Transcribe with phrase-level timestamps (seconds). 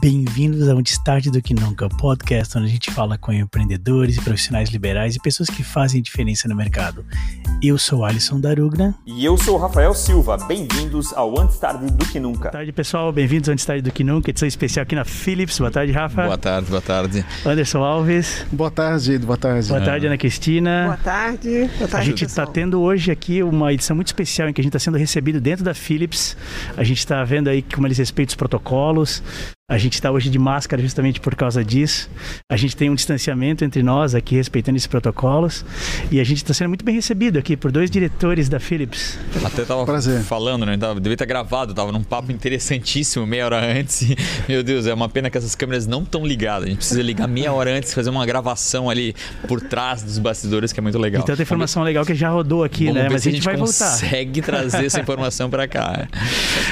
[0.00, 5.14] Bem-vindos ao Destaque do Que Nunca, podcast onde a gente fala com empreendedores profissionais liberais
[5.14, 7.04] e pessoas que fazem diferença no mercado.
[7.62, 8.94] Eu sou Alisson Darugna.
[9.04, 10.38] E eu sou Rafael Silva.
[10.38, 12.44] Bem-vindos ao Antes Tarde do Que Nunca.
[12.44, 13.12] Boa tarde, pessoal.
[13.12, 15.58] Bem-vindos ao Antes Tarde do Que Nunca, edição especial aqui na Philips.
[15.58, 16.24] Boa tarde, Rafa.
[16.24, 17.26] Boa tarde, boa tarde.
[17.44, 18.46] Anderson Alves.
[18.50, 19.68] Boa tarde, boa tarde.
[19.68, 20.84] Boa tarde, Ana Cristina.
[20.84, 21.70] Boa tarde.
[21.76, 24.64] Boa tarde a gente está tendo hoje aqui uma edição muito especial em que a
[24.64, 26.38] gente está sendo recebido dentro da Philips.
[26.74, 29.22] A gente está vendo aí como eles respeitam os protocolos.
[29.70, 32.10] A gente está hoje de máscara justamente por causa disso.
[32.48, 35.64] A gente tem um distanciamento entre nós aqui, respeitando esses protocolos.
[36.10, 39.16] E a gente está sendo muito bem recebido aqui por dois diretores da Philips.
[39.44, 40.22] Até tava Prazer.
[40.24, 40.76] falando, né?
[40.76, 44.08] Tava, devia ter gravado, tava num papo interessantíssimo meia hora antes.
[44.48, 46.64] Meu Deus, é uma pena que essas câmeras não estão ligadas.
[46.64, 49.14] A gente precisa ligar meia hora antes, fazer uma gravação ali
[49.46, 51.22] por trás dos bastidores, que é muito legal.
[51.22, 53.08] Então tem informação legal que já rodou aqui, Vamos né?
[53.08, 53.88] Mas a gente, a gente vai voltar.
[53.92, 56.08] consegue trazer essa informação para cá.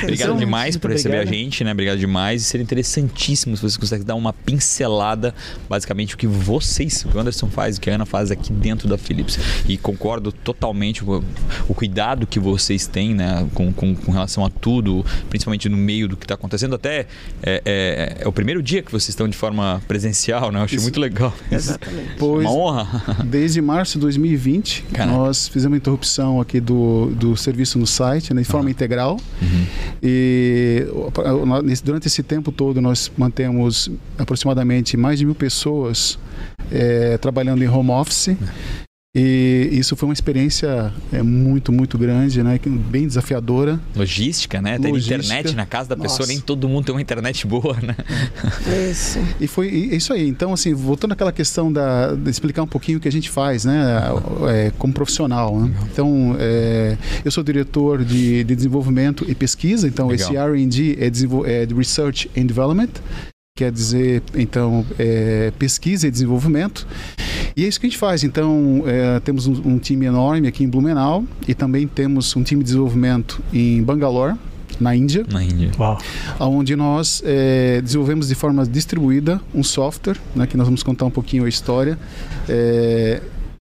[0.02, 1.33] obrigado demais por receber obrigado.
[1.33, 1.71] a gente, né?
[1.71, 5.34] Obrigado demais e ser interessante interessantíssimo se você consegue dar uma pincelada,
[5.68, 8.52] basicamente, o que vocês, o que o Anderson faz, o que a Ana faz aqui
[8.52, 9.38] dentro da Philips.
[9.68, 11.22] E concordo totalmente com
[11.68, 16.09] o cuidado que vocês têm né, com, com, com relação a tudo, principalmente no meio
[16.09, 16.74] do que está acontecendo.
[16.74, 17.06] Até
[17.42, 20.60] é, é, é, o primeiro dia que vocês estão de forma presencial, né?
[20.60, 20.84] Eu achei Isso.
[20.84, 21.34] muito legal.
[21.50, 22.16] Exatamente.
[22.18, 23.24] Pois, uma honra.
[23.24, 25.16] Desde março de 2020, Caraca.
[25.16, 28.70] nós fizemos uma interrupção aqui do, do serviço no site, né, de forma uhum.
[28.70, 29.18] integral.
[29.42, 29.66] Uhum.
[30.02, 30.86] E
[31.84, 36.18] durante esse tempo todo, nós mantemos aproximadamente mais de mil pessoas
[36.71, 38.37] é, trabalhando em home office.
[39.16, 42.60] E isso foi uma experiência é, muito, muito grande, né?
[42.66, 43.80] bem desafiadora.
[43.96, 44.78] Logística, né?
[44.78, 46.18] Ter internet na casa da Nossa.
[46.18, 47.96] pessoa, nem todo mundo tem uma internet boa, né?
[48.90, 49.18] Isso.
[49.40, 50.28] E foi isso aí.
[50.28, 53.65] Então, assim, voltando àquela questão da, de explicar um pouquinho o que a gente faz,
[53.65, 53.98] né?
[54.50, 55.59] É, como profissional.
[55.59, 55.74] Né?
[55.90, 60.28] Então, é, eu sou diretor de, de, desenvolvimento e pesquisa, então Legal.
[60.28, 62.90] esse R&D é, é de Research and Development
[63.59, 66.87] quer dizer, então, é, pesquisa e desenvolvimento.
[67.56, 68.22] E é isso que a gente faz.
[68.22, 72.62] Então, é, temos um, um, time enorme aqui em Blumenau e também temos um time
[72.62, 74.37] de desenvolvimento em Bangalore,
[74.78, 75.27] na Índia.
[75.28, 75.72] Na Índia.
[75.77, 75.99] Uau.
[76.38, 81.10] Onde nós é, desenvolvemos de forma distribuída um software, né, que nós vamos contar um
[81.10, 81.99] pouquinho a história.
[82.49, 83.21] É,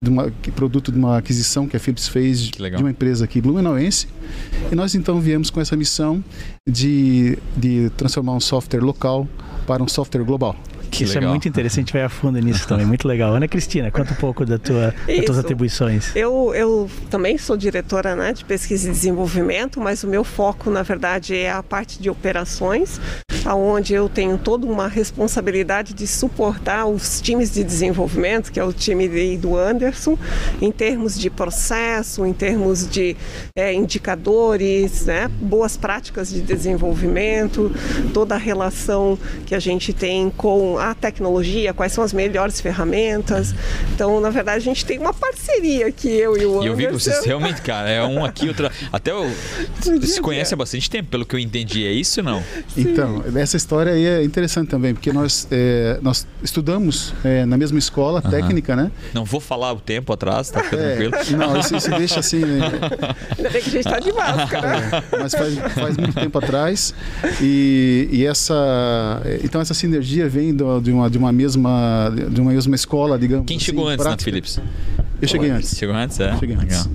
[0.03, 4.07] de uma, produto de uma aquisição que a Philips fez de uma empresa aqui blumenauense.
[4.71, 6.23] E nós então viemos com essa missão
[6.69, 9.27] de, de transformar um software local
[9.67, 10.55] para um software global.
[10.95, 11.31] Que Isso é legal.
[11.31, 13.35] é muito interessante, vai a fundo nisso também, muito legal.
[13.35, 16.15] Ana Cristina, conta um pouco da tua, das tuas atribuições.
[16.15, 20.83] Eu, eu também sou diretora né, de pesquisa e desenvolvimento, mas o meu foco, na
[20.83, 23.01] verdade, é a parte de operações,
[23.45, 28.73] aonde eu tenho toda uma responsabilidade de suportar os times de desenvolvimento, que é o
[28.73, 30.17] time do Anderson,
[30.63, 33.17] em termos de processo, em termos de
[33.57, 37.71] é, indicadores, né, boas práticas de desenvolvimento,
[38.13, 43.55] toda a relação que a gente tem com a tecnologia, quais são as melhores ferramentas.
[43.95, 46.65] Então, na verdade, a gente tem uma parceria aqui, eu e o Anderson.
[46.65, 48.69] E eu vi que vocês realmente, cara, é um aqui, outro.
[48.93, 49.31] Até o,
[50.03, 51.87] se conhece há bastante tempo, pelo que eu entendi.
[51.87, 52.43] É isso ou não?
[52.75, 52.81] Sim.
[52.81, 57.79] Então, essa história aí é interessante também, porque nós, é, nós estudamos é, na mesma
[57.79, 58.31] escola uh -huh.
[58.31, 58.91] técnica, né?
[59.13, 61.39] Não vou falar o tempo atrás, tá ficando é, tranquilo.
[61.39, 62.61] Não, isso, isso deixa assim, né?
[63.37, 65.03] Ainda bem que a gente está de máscara.
[65.13, 66.95] É, mas faz, faz muito tempo atrás.
[67.41, 69.23] E, e essa.
[69.43, 73.47] Então, essa sinergia vem do, de uma, de uma mesma de uma mesma escola, digamos.
[73.47, 74.31] Quem assim, chegou antes prática.
[74.31, 74.61] na Philips?
[75.21, 75.77] Eu cheguei antes.
[75.77, 76.37] Chegou antes, é?
[76.37, 76.89] Cheguei antes.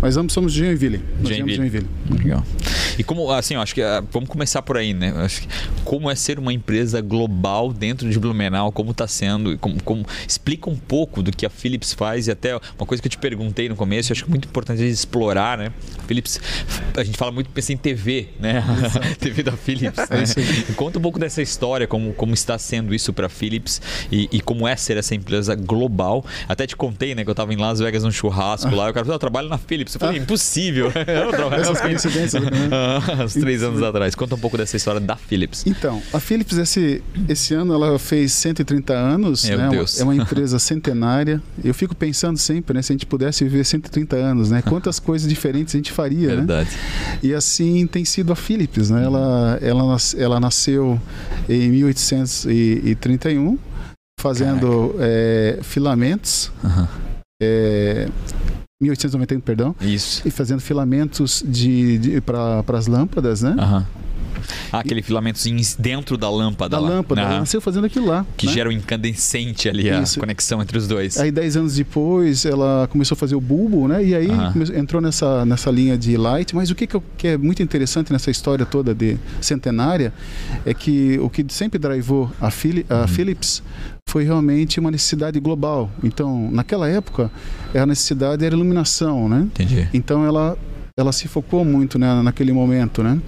[0.00, 1.02] Mas ambos somos de Joinville.
[1.22, 1.56] Joinville.
[1.56, 1.86] Joinville.
[2.10, 2.42] Legal.
[2.98, 5.12] E como, assim, eu acho que uh, vamos começar por aí, né?
[5.16, 5.48] Acho que,
[5.90, 10.70] como é ser uma empresa global dentro de Blumenau, como está sendo, como, como, explica
[10.70, 13.68] um pouco do que a Philips faz e até uma coisa que eu te perguntei
[13.68, 15.72] no começo, eu acho que é muito importante a gente explorar, né?
[15.98, 16.40] A Philips,
[16.96, 18.62] a gente fala muito, pensa em TV, né?
[19.18, 19.98] TV da Philips.
[20.08, 20.74] Né?
[20.76, 24.40] Conta um pouco dessa história, como, como está sendo isso para a Philips e, e,
[24.40, 26.24] como é ser essa empresa global.
[26.48, 28.94] Até te contei, né, que eu estava em Las Vegas num churrasco lá, e o
[28.94, 29.92] cara falou, eu trabalho na Philips.
[29.94, 30.22] Eu falei, ah.
[30.22, 30.92] impossível.
[30.94, 32.50] eu trabalho Essas coincidências, né?
[33.24, 34.14] uns três anos atrás.
[34.14, 35.66] Conta um pouco dessa história da Philips.
[35.80, 39.68] Então, a Philips esse, esse ano ela fez 130 anos, Meu né?
[39.70, 39.98] Deus.
[39.98, 41.42] É uma empresa centenária.
[41.64, 44.60] Eu fico pensando sempre, né, se a gente pudesse viver 130 anos, né?
[44.60, 46.36] Quantas coisas diferentes a gente faria, né?
[46.36, 46.68] Verdade.
[46.68, 47.18] né?
[47.22, 49.02] E assim tem sido a Philips, né?
[49.02, 51.00] Ela ela ela nasceu
[51.48, 53.58] em 1831
[54.20, 56.52] fazendo é, filamentos.
[56.62, 56.86] Uhum.
[57.42, 58.06] É,
[58.82, 59.74] 1891, perdão.
[59.80, 60.20] Isso.
[60.28, 63.56] E fazendo filamentos de, de para as lâmpadas, né?
[63.58, 63.84] Uhum.
[64.72, 66.88] Ah, aquele filamentozinho dentro da lâmpada Da lá.
[66.88, 67.20] lâmpada.
[67.20, 68.24] Ela nasceu fazendo aquilo lá.
[68.36, 68.52] que né?
[68.52, 70.18] gera um incandescente ali, a Isso.
[70.20, 71.18] conexão entre os dois.
[71.18, 74.04] Aí, dez anos depois, ela começou a fazer o bulbo, né?
[74.04, 76.54] E aí come- entrou nessa, nessa linha de light.
[76.54, 80.12] Mas o que, que, eu- que é muito interessante nessa história toda de centenária
[80.64, 83.02] é que o que sempre drivou a, Uhum.
[83.02, 83.62] a Philips
[84.08, 85.90] foi realmente uma necessidade global.
[86.02, 87.30] Então, naquela época,
[87.74, 89.42] a necessidade era iluminação, né?
[89.42, 89.88] Entendi.
[89.94, 90.56] Então ela
[91.00, 93.18] ela se focou muito né, naquele momento, né?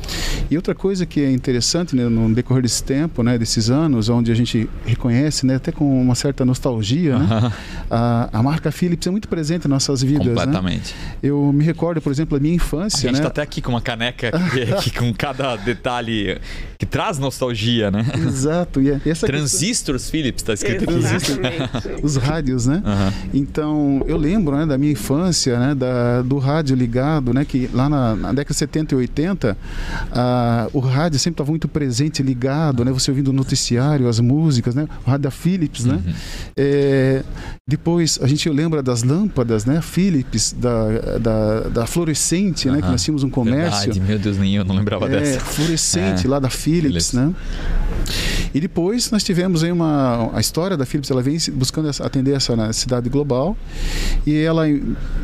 [0.50, 4.30] E outra coisa que é interessante né, no decorrer desse tempo, né, desses anos, onde
[4.30, 7.52] a gente reconhece, né, até com uma certa nostalgia, né,
[7.90, 10.34] a, a marca Philips é muito presente em nossas vidas, né?
[10.34, 10.94] Completamente.
[11.22, 13.22] Eu me recordo, por exemplo, da minha A infância, gente né?
[13.22, 16.38] tá até aqui com uma caneca que, que com cada detalhe
[16.78, 18.04] que traz nostalgia, né?
[18.26, 18.80] Exato.
[18.80, 20.94] E essa questão- Transistors Philips tá escrito aqui.
[20.94, 22.02] Exatamente.
[22.02, 22.82] os rádios, né?
[22.84, 23.12] Aham.
[23.32, 27.88] Então, eu lembro né, da minha infância, né, da, do rádio ligado, né, que lá
[27.88, 29.56] na, na década de 70 e 80,
[30.12, 34.74] ah, o rádio sempre estava muito presente, ligado, né, você ouvindo o noticiário, as músicas,
[34.74, 35.94] né, o rádio da Philips, né.
[36.04, 36.12] Uhum.
[36.56, 37.22] É,
[37.68, 43.02] depois, a gente lembra das lâmpadas, né, Philips, da, da, da fluorescente, né, que nós
[43.02, 43.92] tínhamos um comércio.
[43.92, 45.40] Verdade, meu Deus, nem eu não lembrava É, dessa.
[45.40, 47.12] fluorescente É, lá da Philips, Philips.
[47.12, 47.32] né?
[48.54, 52.54] E depois nós tivemos aí uma a história da Philips, ela vem buscando atender essa
[52.56, 53.56] necessidade global
[54.26, 54.64] e ela,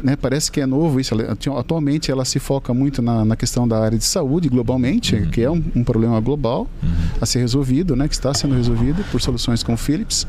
[0.03, 1.15] né, parece que é novo isso.
[1.15, 5.31] ela- atualmente ela se foca muito na, na questão da área de saúde globalmente, Uhum.
[5.31, 6.69] que é um, um problema global
[7.21, 10.27] a ser resolvido, né, que está sendo resolvido por soluções como Philips,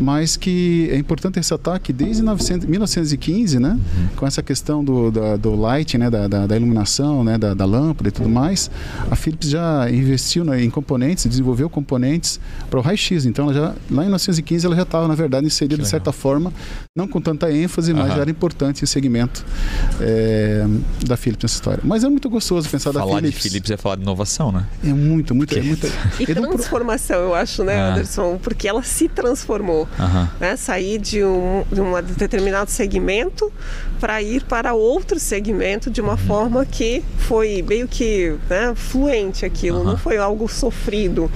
[0.00, 4.08] mas que é importante ressaltar que desde 900 1915, né, Uhum.
[4.16, 7.64] com essa questão do, da- do light, né, da, da, da iluminação, né, da, da
[7.64, 8.70] lâmpada e tudo mais,
[9.10, 12.17] a Philips já investiu né, em componentes, desenvolveu componentes
[12.70, 13.24] para o raio-x.
[13.26, 16.12] Então, ela já, lá em 1915, ela já estava, na verdade, inserida Que de certa
[16.12, 16.52] forma,
[16.96, 19.44] não com tanta ênfase, mas já era importante o segmento
[20.00, 20.66] é,
[21.06, 21.80] da Philips nessa história.
[21.84, 23.42] Mas é muito gostoso pensar da Falar de Philips.
[23.42, 24.66] Philips é falar de inovação, né?
[24.84, 25.86] É muito, muito, é muito.
[26.18, 27.92] E transformação, eu acho, né, Ah.
[27.92, 28.38] Anderson?
[28.42, 29.88] Porque ela se transformou.
[30.40, 30.56] Né?
[30.56, 33.50] Sair de um, de um determinado segmento
[34.00, 36.18] para ir para outro segmento de uma Uhum.
[36.18, 39.90] forma que foi meio que né, fluente aquilo, Aham.
[39.92, 41.30] não foi algo sofrido.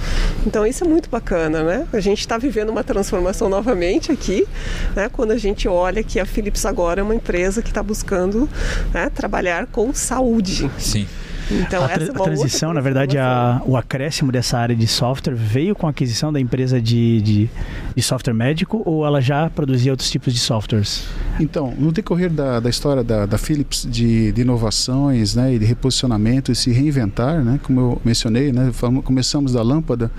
[0.45, 1.87] Então isso é muito bacana, né?
[1.93, 4.47] A gente está vivendo uma transformação novamente aqui,
[4.95, 5.09] né?
[5.11, 8.49] Quando a gente olha que a Philips agora é uma empresa que está buscando
[8.93, 10.69] né, trabalhar com saúde.
[10.79, 11.07] Sim.
[11.51, 14.57] Então a, essa tra- é a uma outra transição, na verdade, a- o acréscimo dessa
[14.57, 17.49] área de software veio com a aquisição da empresa de, de,
[17.95, 21.03] de software médico ou ela já produzia outros tipos de softwares?
[21.39, 25.65] Então, no decorrer da, da história da, da Philips de, de inovações né, e de
[25.65, 28.71] reposicionamento e se reinventar, né, como eu mencionei, né,
[29.03, 30.11] começamos da lâmpada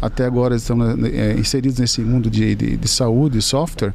[0.00, 3.92] até agora estamos é, inseridos nesse mundo de, de, de saúde e software.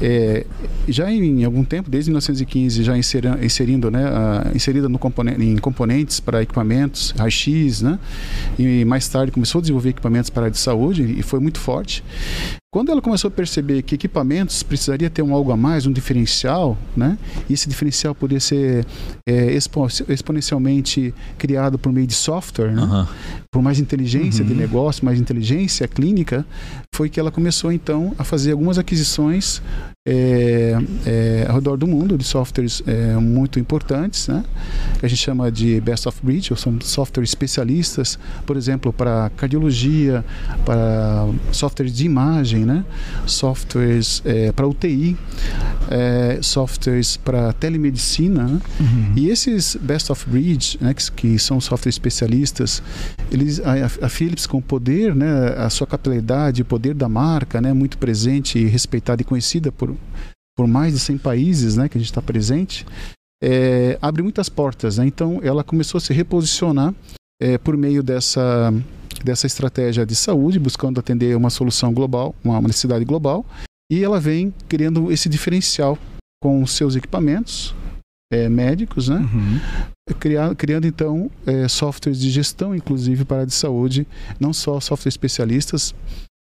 [0.00, 0.44] É,
[0.88, 5.56] já em, algum tempo, desde 1915, já inseri- inserindo, né, a- inserida no componente, em
[5.56, 7.98] componentes para equipamentos, raio-x, né,
[8.58, 11.58] e mais tarde começou a desenvolver equipamentos para a área de saúde e foi muito
[11.58, 12.02] forte.
[12.70, 16.76] Quando ela começou a perceber que equipamentos precisaria ter um algo a mais, um diferencial,
[16.94, 17.16] né?
[17.48, 18.84] E esse diferencial poderia ser
[19.26, 23.08] é, expo- exponencialmente criado por meio de software, né?
[23.50, 24.58] Por mais inteligência de Uhum.
[24.58, 26.44] negócio, mais inteligência clínica,
[26.94, 29.62] foi que ela começou então a fazer algumas aquisições
[30.06, 30.74] é,
[31.06, 34.44] é, ao redor do mundo de softwares é, muito importantes, né?
[35.00, 39.30] que a gente chama de best of breed, ou são softwares especialistas, por exemplo, para
[39.36, 40.22] cardiologia,
[40.66, 42.84] para softwares de imagem, né?
[43.26, 45.16] softwares é, para UTI,
[45.90, 48.60] é, softwares para telemedicina, né?
[49.16, 52.82] E esses best of breed, né, que, que são softwares especialistas,
[53.30, 57.60] eles, a, a Philips com o poder, né, a sua capilaridade, o poder da marca,
[57.60, 59.94] né, muito presente respeitada e conhecida por,
[60.56, 62.86] por mais de 100 países, né, que a gente está presente,
[63.42, 64.98] é, abre muitas portas.
[64.98, 65.06] Né?
[65.06, 66.94] Então, ela começou a se reposicionar
[67.40, 68.72] é, por meio dessa
[69.24, 73.44] dessa estratégia de saúde, buscando atender uma solução global, uma necessidade global,
[73.90, 75.98] e ela vem criando esse diferencial
[76.42, 77.74] com os seus equipamentos
[78.32, 79.16] é, médicos, né?
[79.16, 79.60] Uhum.
[80.18, 84.06] Criar, criando então é, softwares de gestão, inclusive para a de saúde,
[84.38, 85.94] não só softwares especialistas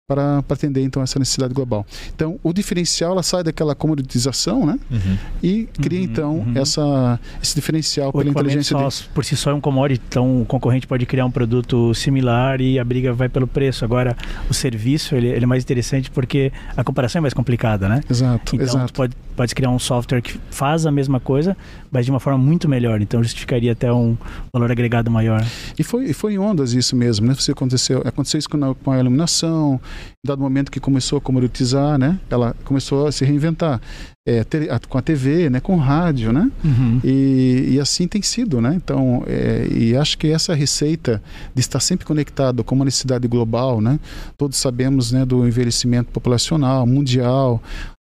[0.08, 1.86] para, para atender então essa necessidade global.
[2.14, 4.80] Então, o diferencial ela sai daquela comoditização, né?
[4.92, 5.18] Uhum.
[5.42, 6.54] E cria Uhum, então uhum.
[6.56, 9.10] essa esse diferencial O pela inteligência só, de...
[9.10, 12.78] por si só é um commodity, então o concorrente pode criar um produto similar e
[12.78, 13.84] a briga vai pelo preço.
[13.84, 14.16] Agora,
[14.50, 18.02] o serviço ele, ele é mais interessante porque a comparação é mais complicada, né?
[18.10, 18.94] Exato, Então, exato.
[18.94, 21.56] tu pode pode criar um software que faz a mesma coisa,
[21.92, 23.02] mas de uma forma muito melhor.
[23.02, 24.18] Então justificaria até um
[24.54, 25.46] valor agregado maior.
[25.78, 27.34] E foi, foi em ondas isso mesmo, né?
[27.34, 29.80] Você aconteceu, aconteceu isso com a, com a iluminação,
[30.26, 32.20] dado momento que começou a comoditizar, né?
[32.30, 33.82] Ela começou a se reinventar.
[34.28, 37.00] É, ter, a, com a TV, né, com rádio, né, uhum.
[37.04, 38.74] e, e, assim tem sido, né.
[38.76, 41.22] Então, é, e acho que essa receita
[41.54, 44.00] de estar sempre conectado com uma necessidade global, né.
[44.36, 47.62] Todos sabemos, né, do envelhecimento populacional mundial,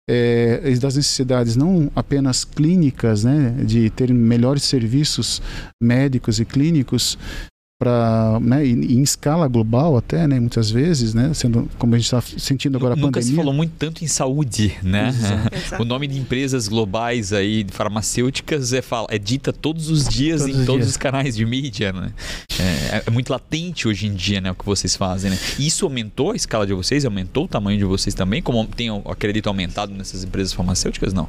[0.08, 5.40] é, das necessidades não apenas clínicas, né, de ter melhores serviços
[5.82, 7.18] médicos e clínicos,
[7.85, 12.21] para né, em escala global até, né, muitas vezes, né, sendo como a gente está
[12.21, 13.31] sentindo agora a Nunca pandemia.
[13.31, 15.12] se falou muito tanto em saúde, né?
[15.79, 20.57] o nome de empresas globais aí farmacêuticas é, fala, é dita todos os dias todos
[20.57, 20.91] em os todos dias.
[20.91, 22.12] os canais de mídia, né?
[22.59, 25.38] É, é, muito latente hoje em dia, né, o que vocês fazem, né?
[25.59, 29.49] Isso aumentou a escala de vocês, aumentou o tamanho de vocês também, como tem, acredito,
[29.49, 31.29] aumentado nessas empresas farmacêuticas, não?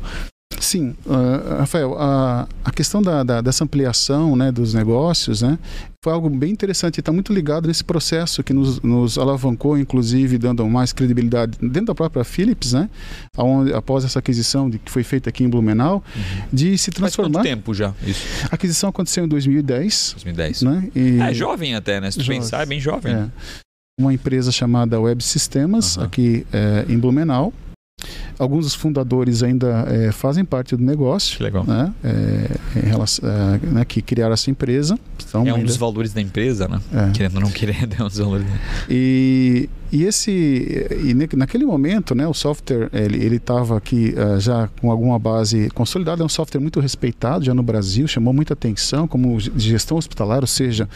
[0.75, 5.57] Sim, uh, Rafael, a, a questão da, da, dessa ampliação né, dos negócios né,
[6.03, 10.37] foi algo bem interessante e está muito ligado nesse processo que nos, nos, alavancou, inclusive
[10.37, 12.89] dando mais credibilidade dentro da própria Philips, né,
[13.37, 16.47] onde, após essa aquisição de, que foi feita aqui em Blumenau, uhum.
[16.51, 17.35] de se transformar.
[17.35, 18.25] Faz quanto tempo já isso?
[18.51, 20.15] A aquisição aconteceu em 2010.
[20.15, 20.61] 2010.
[20.63, 21.21] Né, e...
[21.21, 22.11] É jovem até, né?
[22.11, 23.13] Se tu pensar, é bem jovem.
[23.13, 23.29] É.
[23.97, 26.03] Uma empresa chamada Web Sistemas, uhum.
[26.03, 27.53] aqui é, em Blumenau.
[28.37, 31.37] Alguns dos fundadores ainda é, fazem parte do negócio.
[31.37, 31.63] Que legal.
[31.65, 34.99] Né, é, relação, é, né, que criaram essa empresa.
[35.33, 35.67] é um ainda...
[35.67, 36.81] dos valores da empresa, né?
[36.93, 37.11] É.
[37.11, 38.45] Querendo ou não querendo, é um dos valores.
[38.89, 44.91] E, e esse e naquele momento, né, o software ele estava aqui uh, já com
[44.91, 46.21] alguma base consolidada.
[46.21, 50.47] É um software muito respeitado já no Brasil, chamou muita atenção como gestão hospitalar, ou
[50.47, 50.89] seja,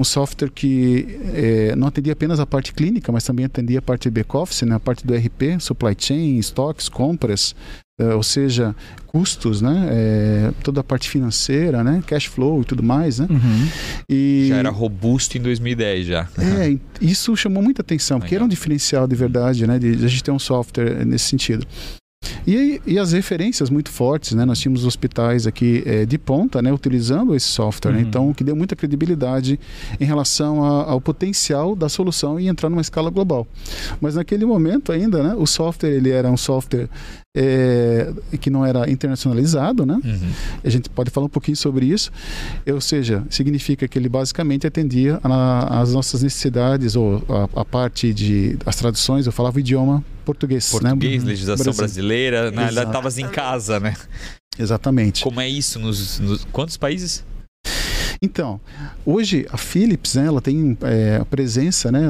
[0.00, 4.10] um software que eh, não atendia apenas a parte clínica, mas também atendia a parte
[4.10, 7.54] back-office, né, a parte do RP, supply chain, estoques, compras,
[8.14, 8.74] ou seja,
[9.06, 13.26] custos, né, eh, toda a parte financeira, né, cash flow e tudo mais, né.
[13.28, 13.68] Uhum.
[14.08, 16.28] E já era robusto em 2010 já.
[16.38, 20.08] É, isso chamou muita atenção, porque era um diferencial de verdade, né, de, de a
[20.08, 21.66] gente ter um software nesse sentido.
[22.46, 24.44] E, e, as referências muito fortes, né?
[24.44, 26.72] Nós tínhamos hospitais aqui é, de ponta, né?
[26.72, 27.98] Utilizando esse software, né?
[27.98, 28.02] uhum.
[28.02, 28.08] né?
[28.08, 29.58] então que deu muita credibilidade
[29.98, 33.46] em relação a, ao potencial da solução e entrar numa escala global.
[34.00, 35.34] Mas naquele momento ainda, né?
[35.36, 36.88] O software ele era um software
[37.36, 40.00] é, que não era internacionalizado, né?
[40.04, 40.30] Uhum.
[40.64, 42.10] A gente pode falar um pouquinho sobre isso.
[42.66, 48.58] Ou seja, significa que ele basicamente atendia às nossas necessidades ou a, a, parte de
[48.66, 49.26] as traduções.
[49.26, 51.30] Eu falava o idioma português, português, né?
[51.30, 51.78] legislação Brasil.
[51.78, 52.50] brasileira.
[52.50, 53.94] Na realidade, estavas em casa, né?
[54.58, 55.22] Exatamente.
[55.22, 57.24] Como é isso nos, nos quantos países?
[58.22, 58.60] Então,
[59.06, 62.02] hoje a Philips, né, ela tem é, presença, né,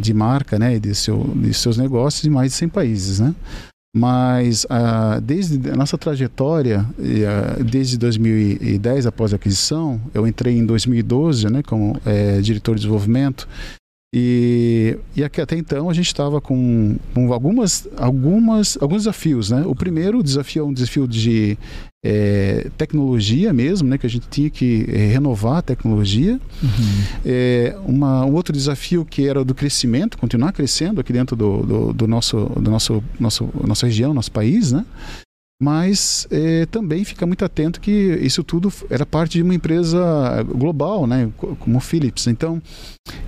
[0.00, 3.34] de marca, né, de, seu, de seus negócios em mais de 100 países, né?
[3.96, 10.66] Mas ah, desde a nossa trajetória, ah, desde 2010, após a aquisição, eu entrei em
[10.66, 13.46] 2012 né, como é, diretor de desenvolvimento
[14.16, 19.50] e, e aqui, até então a gente estava com, com, algumas, algumas, alguns desafios.
[19.50, 19.64] Né?
[19.66, 21.58] O primeiro desafio é um desafio de
[22.06, 23.98] é, tecnologia mesmo, né?
[23.98, 26.40] que a gente tinha que é, renovar a tecnologia.
[26.62, 27.02] Uhum.
[27.26, 31.92] É, uma, um outro desafio que era do crescimento, continuar crescendo aqui dentro do, do,
[31.92, 34.70] do nosso, do nosso, nosso, nossa região, nosso país.
[34.70, 34.84] Né?
[35.62, 41.06] Mas é, também fica muito atento que isso tudo era parte de uma empresa global,
[41.06, 42.26] né, como Philips.
[42.26, 42.60] Então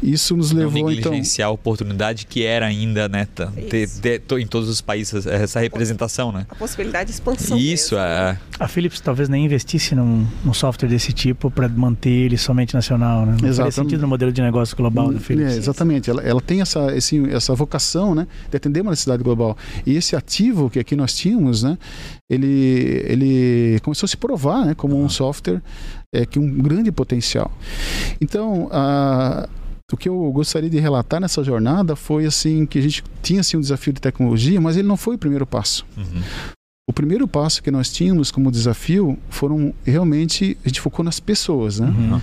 [0.03, 4.47] isso nos levou Não então a oportunidade que era ainda, né, ter, ter, ter, em
[4.47, 6.47] todos os países essa representação, né?
[6.49, 7.59] A possibilidade de expansão.
[7.59, 8.09] Isso mesmo.
[8.09, 8.39] é.
[8.59, 13.27] A Philips talvez nem investisse num, num software desse tipo para manter ele somente nacional,
[13.27, 13.37] né?
[13.41, 15.55] Não faz sentido no modelo de negócio global da Philips.
[15.55, 16.11] É, exatamente.
[16.11, 19.57] Ela, ela tem essa esse, essa vocação, né, de atender uma necessidade global.
[19.85, 21.79] E esse ativo que aqui nós tínhamos, né,
[22.31, 25.63] ele, ele começou a se provar né, como um software
[26.15, 27.51] é, que um grande potencial.
[28.21, 29.49] Então, a,
[29.93, 33.57] o que eu gostaria de relatar nessa jornada foi assim que a gente tinha assim,
[33.57, 35.87] um desafio de tecnologia, mas ele não foi o primeiro passo.
[35.97, 36.23] Uhum.
[36.89, 41.81] O primeiro passo que nós tínhamos como desafio foram realmente a gente focou nas pessoas,
[41.81, 41.89] né?
[41.89, 42.21] Uhum.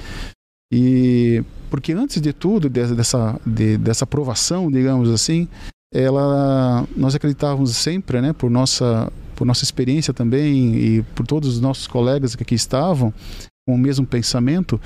[0.74, 5.48] E porque antes de tudo dessa de, dessa aprovação, digamos assim,
[5.94, 11.62] ela nós acreditávamos sempre, né, por nossa por nossa experiência também e por todos os
[11.62, 13.14] nossos colegas que aqui estavam
[13.66, 14.80] com o mesmo pensamento,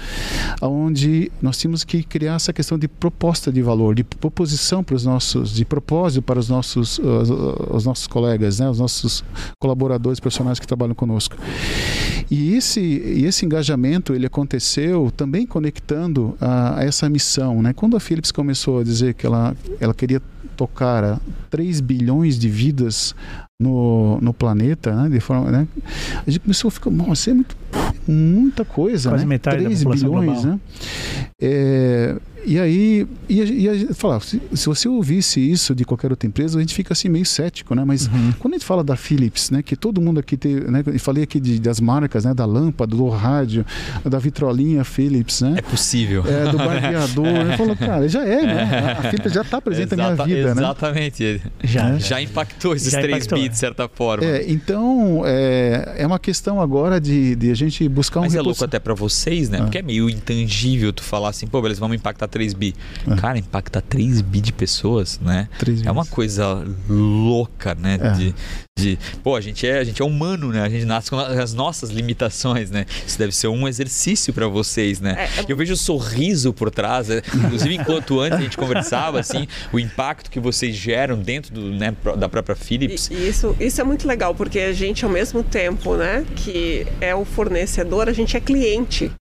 [0.62, 5.04] onde nós tínhamos que criar essa questão de proposta de valor, de proposição para os
[5.04, 7.30] nossos, de propósito para os nossos, os,
[7.72, 9.24] os nossos colegas, né, os nossos
[9.60, 11.36] colaboradores profissionais que trabalham conosco.
[12.30, 12.82] E esse,
[13.26, 17.74] esse engajamento ele aconteceu também conectando a, a essa missão, né?
[17.74, 20.22] Quando a Philips começou a dizer que ela, ela queria
[20.58, 23.16] tocar 3 bilhões de vidas
[23.60, 25.10] no, no planeta, né?
[25.10, 25.68] De forma, né?
[26.26, 27.56] A gente começou a ficar, nossa, é muito,
[28.08, 29.30] muita coisa, Quase né?
[29.30, 30.54] metade 3 da população bilhões, global.
[30.54, 30.60] né?
[31.42, 32.16] É,
[32.48, 36.10] e aí, e a, e a gente falava, se, se você ouvisse isso de qualquer
[36.12, 37.84] outra empresa, a gente fica assim meio cético, né?
[37.86, 38.32] Mas Uhum.
[38.40, 39.62] quando a gente fala da Philips, né?
[39.62, 40.84] Que todo mundo aqui tem, né?
[40.86, 42.34] Eu falei aqui de, das marcas, né?
[42.34, 43.66] Da lâmpada, do rádio,
[44.06, 45.56] da vitrolinha Philips, né?
[45.58, 46.24] É possível.
[46.26, 47.28] É, do barbeador.
[47.52, 48.96] Eu falo, cara, já é, né?
[49.00, 50.62] A Philips já está presente na minha Exata- vida, né?
[50.62, 51.42] Exatamente.
[51.64, 53.40] Já, Já impactou esses Já 3 impactou.
[53.40, 54.26] bi, de certa forma.
[54.26, 58.38] É, então, é, é uma questão agora de, de a gente buscar um Mas é
[58.38, 59.58] repos- louco até pra vocês, né?
[59.60, 59.64] Ah.
[59.64, 62.76] Porque é meio intangível tu falar assim, pô, beleza, vamos impactar 3 bi.
[63.08, 63.16] Ah.
[63.16, 65.50] Cara, impactar 3 bi de pessoas, né?
[65.58, 67.98] 3 É uma coisa louca, né?
[68.00, 68.12] É.
[68.12, 68.36] De,
[68.78, 70.62] de, pô, a gente, é, a gente é humano, né?
[70.62, 72.86] A gente nasce com as nossas limitações, né?
[73.06, 75.16] Isso deve ser um exercício pra vocês, né?
[75.18, 77.22] É, é- Eu vejo o sorriso por trás, né?
[77.34, 81.96] inclusive enquanto antes a gente conversava, assim, o impacto que vocês geram dentro do, né,
[82.18, 83.10] da própria Philips.
[83.10, 87.16] E isso, isso é muito legal, porque a gente, ao mesmo tempo, né, que é
[87.16, 89.12] o fornecedor, a gente é cliente.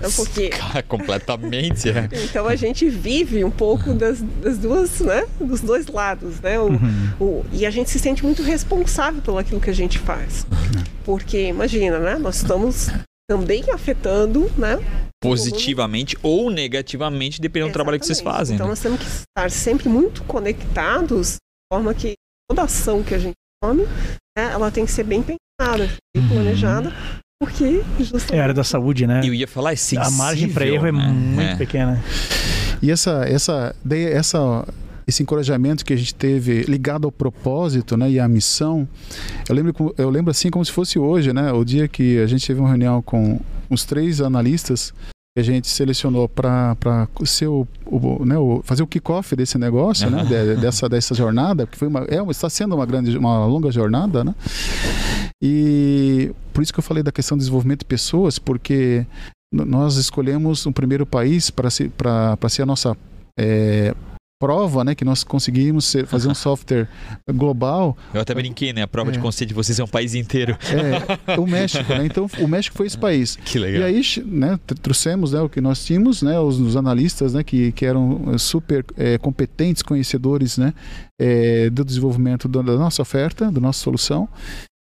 [0.00, 2.08] É porque Cara, completamente, é.
[2.24, 5.26] Então a gente vive um pouco das, das duas, né?
[5.40, 6.58] Dos dois lados, né?
[6.60, 6.70] O,
[7.20, 10.46] o- e a gente se sente muito responsável pelo aquilo que a gente faz.
[11.04, 12.16] Porque, imagina, né?
[12.16, 12.88] Nós estamos
[13.28, 14.78] também afetando, né?
[15.20, 18.38] Positivamente ou negativamente, dependendo do trabalho que vocês Exatamente.
[18.38, 18.54] fazem.
[18.54, 18.70] Então né?
[18.70, 22.14] nós temos que estar sempre muito conectados, de forma que
[22.48, 23.82] toda ação que a gente tome,
[24.36, 26.92] né, ela tem que ser bem pensada, bem planejada,
[27.40, 29.20] porque justamente É a área da saúde, né?
[29.24, 31.08] Eu ia falar, é sensível, A margem para erro é né?
[31.08, 31.56] muito É.
[31.56, 32.02] pequena.
[32.82, 34.66] E essa, essa, essa,
[35.06, 38.88] esse encorajamento que a gente teve ligado ao propósito, né, e à missão,
[39.48, 42.46] eu lembro, eu lembro assim como se fosse hoje, né, o dia que a gente
[42.46, 43.38] teve uma reunião com
[43.70, 44.92] os três analistas
[45.36, 46.76] que a gente selecionou para
[47.26, 51.66] ser o, o, né, o- fazer o kickoff desse negócio, né, de- dessa, dessa jornada,
[51.66, 54.34] que foi uma, é, uma- está sendo uma grande, uma longa jornada, né,
[55.42, 59.06] e por isso que eu falei da questão do desenvolvimento de pessoas, porque
[59.52, 61.90] nós escolhemos um primeiro país para ser,
[62.48, 62.96] ser a nossa
[63.38, 63.94] é,
[64.40, 66.88] prova, né, que nós conseguimos ser- fazer um software
[67.32, 68.82] global, Eu até brinquei, né?
[68.82, 69.20] A prova de É.
[69.22, 70.56] conceito de vocês é um país inteiro.
[71.26, 72.04] é o México, né?
[72.06, 73.36] Então o México foi esse país.
[73.36, 73.82] Que legal.
[73.82, 77.42] E aí, né, tr- trouxemos né, o que nós tínhamos, né, os, os analistas né,
[77.44, 80.74] que, que eram eh, super eh, competentes, conhecedores né,
[81.20, 84.28] eh, do desenvolvimento do- da nossa oferta, da nossa solução.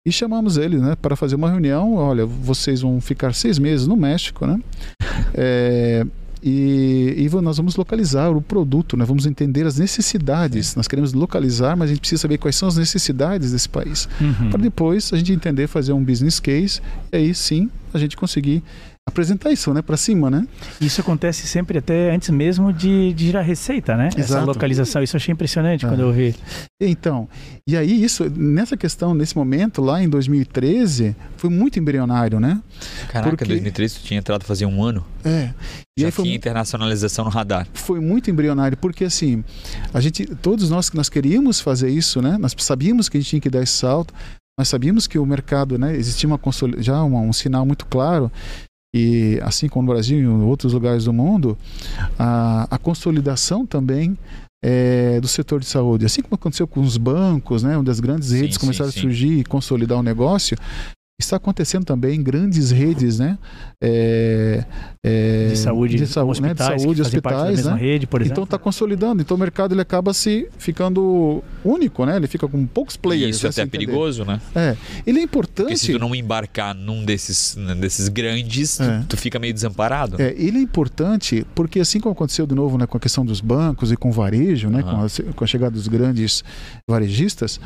[0.06, 1.94] E chamamos eles né, para fazer uma reunião.
[1.94, 4.60] Olha, vocês vão ficar seis meses no México, né?
[5.32, 6.04] Eh,
[6.44, 9.04] e, e nós vamos localizar o produto, né?
[9.06, 10.76] vamos entender as necessidades.
[10.76, 14.50] Nós queremos localizar, mas a gente precisa saber quais são as necessidades desse país Uhum.
[14.50, 18.62] para depois a gente entender fazer um business case e aí sim a gente conseguir
[19.08, 20.46] apresentar isso né para cima né
[20.80, 24.08] Isso acontece sempre até antes mesmo de, de girar receita, né?
[24.08, 24.46] Essa Exato.
[24.46, 25.02] localização.
[25.02, 25.88] Isso eu achei impressionante É.
[25.88, 26.34] quando eu vi.
[26.80, 27.28] então
[27.68, 32.60] e aí isso nessa questão nesse momento lá em 2013 foi muito embrionário né
[33.08, 35.04] Caraca, porque- 2013 tu tinha entrado fazia um ano.
[35.24, 35.50] é
[35.98, 37.66] e Já aí foi tinha internacionalização no radar.
[37.74, 39.44] foi muito embrionário porque assim
[39.92, 43.28] a gente todos nós que nós queríamos fazer isso né nós sabíamos que a gente
[43.30, 44.14] tinha que dar esse salto
[44.58, 48.30] nós sabíamos que o mercado né existia uma consoli- já uma- um sinal muito claro
[48.94, 51.58] e assim como no Brasil e em outros lugares do mundo
[52.16, 54.16] a, a consolidação também
[54.64, 58.28] é, do setor de saúde assim como aconteceu com os bancos né onde as grandes
[58.28, 59.00] Sim, redes sim, começaram sim.
[59.00, 60.56] a surgir e consolidar o negócio
[61.20, 63.38] está acontecendo também em grandes redes né
[63.80, 64.64] é,
[65.04, 66.48] é, De saúde, de saúde, né?
[66.48, 67.74] de hospitais, saúde hospitais né?
[67.74, 68.32] rede, por exemplo.
[68.32, 69.20] Então está consolidando.
[69.20, 72.16] Então o mercado ele acaba se ficando único, né?
[72.16, 73.36] Ele fica com poucos E players.
[73.36, 73.86] isso assim, até é entender.
[73.86, 74.40] perigoso, né?
[74.54, 74.74] É.
[75.06, 75.92] Ele é Porque se importante.
[75.92, 79.04] tu não embarcar num desses, né, desses grandes, tu, É.
[79.06, 80.20] tu fica meio desamparado.
[80.20, 83.40] É, ele é importante porque assim como aconteceu de novo né, com a questão dos
[83.42, 85.06] bancos e com o varejo, né, Aham.
[85.08, 86.42] com, a, com a chegada dos grandes
[86.88, 87.60] varejistas,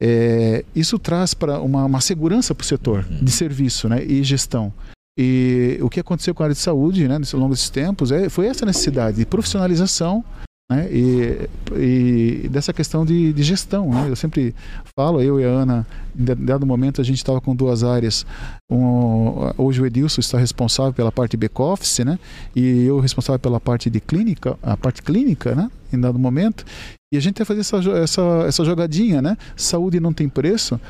[0.00, 3.24] é, isso traz para uma, uma segurança para o setor Uhum.
[3.24, 4.72] de serviço né, e gestão.
[5.18, 8.28] E o que aconteceu com a área de saúde né, nesse longo desses tempos é,
[8.28, 10.24] foi essa necessidade de profissionalização
[10.70, 13.90] né, e, e dessa questão de, de gestão.
[13.90, 14.06] Né?
[14.08, 14.54] Eu sempre
[14.96, 15.86] falo, eu e a Ana,
[16.16, 18.24] em dado momento a gente estava com duas áreas.
[18.70, 22.18] Um, hoje o Edilson está responsável pela parte de back-office, né?
[22.54, 25.68] E eu responsável pela parte de clínica, a parte clínica, né?
[25.92, 26.64] Em dado momento.
[27.12, 29.36] E a gente vai fazer essa, essa, essa jogadinha, né?
[29.56, 30.80] Saúde não tem preço,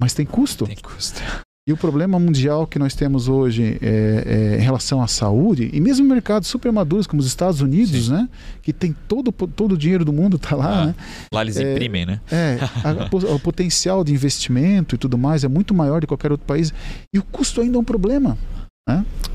[0.00, 0.66] mas tem custo.
[0.66, 1.20] Tem custo.
[1.68, 5.80] E o problema mundial que nós temos hoje é, é, em relação à saúde, e
[5.80, 8.12] mesmo em mercados super maduros como os Estados Unidos, Sim.
[8.12, 8.28] né?
[8.62, 10.86] Que tem todo, todo o dinheiro do mundo está lá, Ah.
[10.86, 10.94] né?
[11.34, 12.20] Lá eles É, imprimem, né?
[12.30, 16.30] É, a- a- o potencial de investimento e tudo mais é muito maior de qualquer
[16.30, 16.72] outro país.
[17.12, 18.38] E o custo ainda é um problema.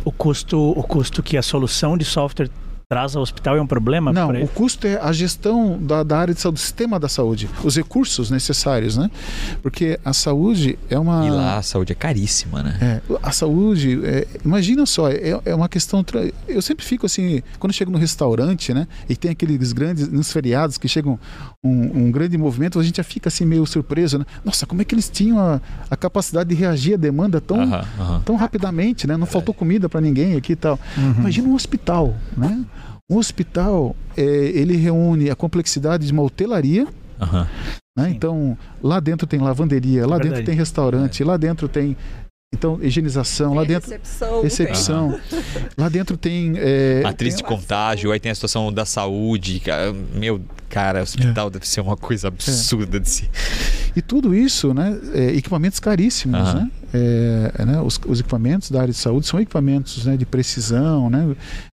[0.05, 2.49] O custo, o custo que a solução de software
[2.91, 4.11] traz ao hospital é um problema?
[4.11, 7.49] Não, o custo é a gestão da, da, área de saúde, do sistema da saúde,
[7.63, 9.09] os recursos necessários, né?
[9.63, 11.25] Porque a saúde é uma.
[11.25, 12.77] E lá a saúde é caríssima, né?
[12.81, 16.03] É, a saúde, é, imagina só, é, é, uma questão.
[16.45, 18.85] Eu sempre fico assim, quando eu chego no restaurante, né?
[19.07, 21.17] E tem aqueles grandes, nos feriados que chegam
[21.63, 24.25] um, um grande movimento, a gente já fica assim meio surpreso, né?
[24.43, 27.71] Nossa, como é que eles tinham a, a capacidade de reagir à demanda tão, uh
[27.71, 28.23] -huh, uh -huh.
[28.25, 29.15] tão rapidamente, né?
[29.15, 30.77] Não faltou comida para ninguém aqui e tal.
[30.97, 31.15] Uhum.
[31.19, 32.65] Imagina um hospital, né?
[33.11, 36.87] Um hospital, é, ele reúne a complexidade de uma hotelaria,
[37.19, 37.45] uhum.
[37.97, 38.09] né?
[38.09, 41.25] então lá dentro tem lavanderia, lá é dentro tem restaurante, é.
[41.25, 41.97] lá dentro tem
[42.53, 43.89] então, higienização, lá dentro.
[43.89, 44.41] Recepção.
[44.41, 45.19] Recepção.
[45.77, 46.53] Lá dentro tem.
[46.57, 49.61] É, Matriz tem de contágio, aí tem a situação da saúde.
[50.13, 51.49] Meu, cara, hospital é.
[51.51, 52.99] deve ser uma coisa absurda é.
[52.99, 53.29] de si.
[53.95, 54.99] E tudo isso, né?
[55.13, 56.55] É, equipamentos caríssimos, uhum.
[56.55, 56.71] né?
[56.93, 57.81] É, né?
[57.81, 61.33] Os, os, equipamentos da área de saúde são equipamentos né, de precisão, né?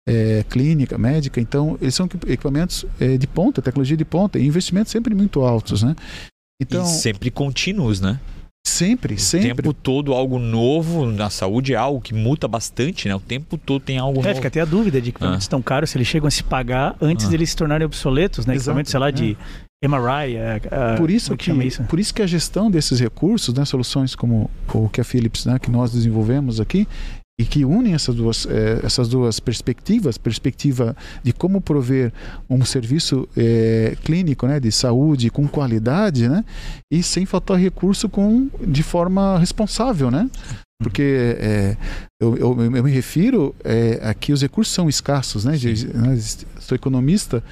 [0.09, 1.41] É, clínica, médica.
[1.41, 5.83] Então, eles são equipamentos é, de ponta, tecnologia de ponta, e investimentos sempre muito altos,
[5.83, 5.95] né?
[6.61, 8.21] Então, e sempre contínuos, né?
[8.65, 9.51] Sempre, sempre.
[9.51, 13.15] O tempo todo algo novo na saúde é algo que muta bastante, né?
[13.15, 14.35] O tempo todo tem algo é, novo.
[14.37, 15.51] Fica até a dúvida de equipamentos ah.
[15.51, 17.29] tão caros se eles chegam a se pagar antes ah.
[17.29, 18.55] deles se tornarem obsoletos, né?
[18.55, 19.13] Equipamentos, sei lá, é.
[19.13, 19.37] de
[19.85, 20.37] MRI.
[20.37, 21.83] Uh, por isso que, que isso?
[21.85, 25.59] por isso que a gestão desses recursos, né, soluções como o que a Philips, né,
[25.59, 26.87] que nós desenvolvemos aqui,
[27.43, 32.13] e que unem essas duas, eh, essas duas perspectivas, perspectiva de como prover
[32.49, 36.45] um serviço eh, clínico, né, de saúde com qualidade, né,
[36.89, 40.31] e sem faltar recurso com de forma responsável, né,
[40.81, 41.77] porque é,
[42.21, 46.17] eu, eu, eu, me refiro é, a que os recursos são escassos, né, de, né
[46.61, 47.43] sou economista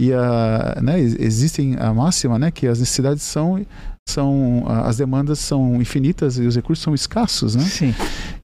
[0.00, 3.64] e a, né, existem a máxima, né, que as necessidades são
[4.06, 7.64] são as demandas são infinitas e os recursos são escassos, né?
[7.64, 7.94] Sim.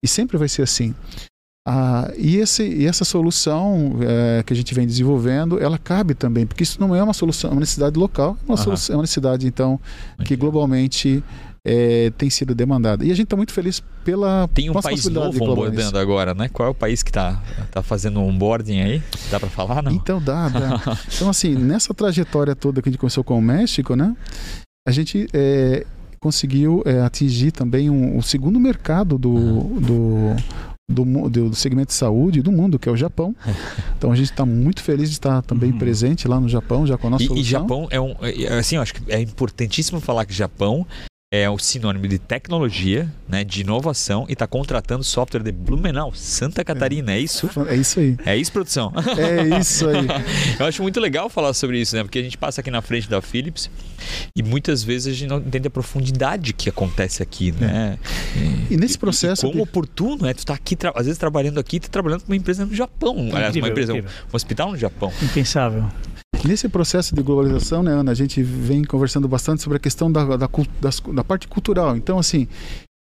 [0.02, 0.94] E sempre vai ser assim.
[1.66, 6.46] Ah, e, esse, e essa solução é, que a gente vem desenvolvendo, ela cabe também,
[6.46, 9.02] porque isso não é uma solução, é uma necessidade local, é uma, solução, é uma
[9.02, 9.78] necessidade então
[10.24, 11.22] que globalmente
[11.64, 13.04] é, tem sido demandada.
[13.04, 16.48] E a gente está muito feliz pela Tem um país novo onboardando agora, né?
[16.48, 19.02] Qual é o país que está tá fazendo um onboarding aí?
[19.30, 19.92] Dá para falar, não?
[19.92, 20.80] Então dá, dá.
[21.14, 24.14] então assim, nessa trajetória toda que a gente começou com o México, né?
[24.86, 25.86] a gente é,
[26.18, 30.36] conseguiu é, atingir também um, o segundo mercado do, uhum.
[30.88, 33.34] do, do, do, segmento de saúde do mundo, que é o Japão.
[33.96, 35.78] Então a gente está muito feliz de estar também uhum.
[35.78, 37.42] presente lá no Japão, já com a nossa e, solução.
[37.42, 40.86] E Japão é um, é, assim, eu acho que é importantíssimo falar que Japão
[41.32, 46.64] é o sinônimo de tecnologia, né, de inovação e está contratando software de Blumenau, Santa
[46.64, 47.48] Catarina, é, é isso?
[47.68, 48.16] É isso aí.
[48.26, 48.92] É isso, produção?
[49.16, 50.08] É isso aí.
[50.58, 52.02] Eu acho muito legal falar sobre isso, né?
[52.02, 53.70] Porque a gente passa aqui na frente da Philips
[54.34, 57.96] e muitas vezes a gente não entende a profundidade que acontece aqui, né?
[58.36, 58.38] É.
[58.40, 59.46] E, e, nesse processo...
[59.46, 60.34] E como oportuno, né?
[60.34, 63.12] Tu tá aqui, às vezes trabalhando aqui, tu tá trabalhando com uma empresa no Japão.
[63.12, 64.10] Incrível, aliás, uma empresa, incrível.
[64.32, 65.12] um hospital no Japão.
[65.22, 65.88] Impensável.
[66.44, 70.24] Nesse processo de globalização, né, Ana, a gente vem conversando bastante sobre a questão da,
[70.24, 71.96] da, da, da parte cultural.
[71.96, 72.48] Então, assim,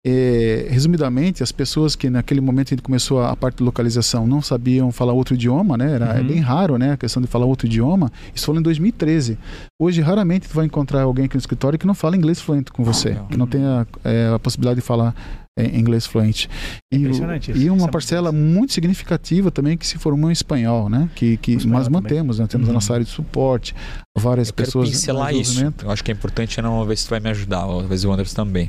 [0.06, 4.26] é, resumidamente, as pessoas que naquele momento a gente começou a, a, parte de localização
[4.26, 5.92] não sabiam falar outro idioma, né?
[5.92, 6.18] Era é uhum.
[6.18, 6.92] é bem raro, né?
[6.92, 8.10] A questão de falar outro idioma.
[8.34, 9.38] Isso foi em 2013.
[9.80, 12.84] Hoje, raramente tu vai encontrar alguém aqui no escritório que não fala inglês fluente com
[12.84, 15.14] você, que não tenha é, a possibilidade de falar
[15.58, 16.48] em inglês fluente.
[16.92, 17.60] E, Impressionante isso.
[17.60, 21.10] e uma parcela muito significativa também que se formou em espanhol, né?
[21.16, 22.46] Que, que nós mantemos, né?
[22.46, 22.72] temos uhum.
[22.72, 23.74] a nossa área de suporte,
[24.16, 24.88] várias Eu pessoas.
[24.88, 25.60] Quero pincelar isso.
[25.82, 28.36] Eu acho que é importante, não ver se tu vai me ajudar, talvez o Anderson
[28.36, 28.68] também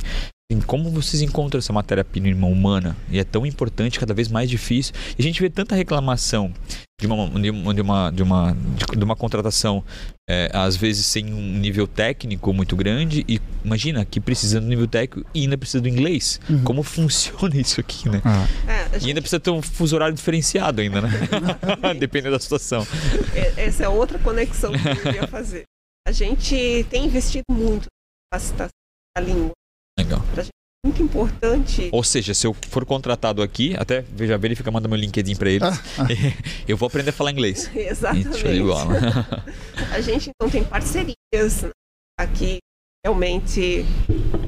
[0.66, 2.98] como vocês encontram essa matéria-prima humana?
[3.12, 4.96] E é tão importante, cada vez mais difícil.
[5.16, 6.52] E a gente vê tanta reclamação
[7.00, 8.58] de uma, de uma, de uma, de uma,
[8.98, 9.84] de uma contratação,
[10.28, 13.24] é, às vezes sem um nível técnico muito grande.
[13.28, 16.42] E imagina que precisando do nível técnico e ainda precisa do inglês.
[16.50, 16.64] Uhum.
[16.64, 18.20] Como funciona isso aqui, né?
[18.26, 18.48] Ah.
[18.68, 19.06] É, gente...
[19.06, 21.10] E ainda precisa ter um fuso horário diferenciado ainda, né?
[22.00, 22.88] Dependendo da situação.
[23.36, 25.66] É, essa é outra conexão que eu queria fazer.
[26.08, 28.70] A gente tem investido muito na capacitação
[29.16, 29.52] da língua
[30.00, 30.22] Legal.
[30.34, 31.90] Pra gente é muito importante.
[31.92, 35.68] Ou seja, se eu for contratado aqui, até veja verifica, manda meu LinkedIn para eles.
[35.68, 36.08] Ah, ah.
[36.66, 37.70] eu vou aprender a falar inglês.
[37.76, 38.30] Exatamente.
[39.92, 41.72] a gente então tem parcerias né?
[42.18, 42.60] aqui
[43.06, 43.86] realmente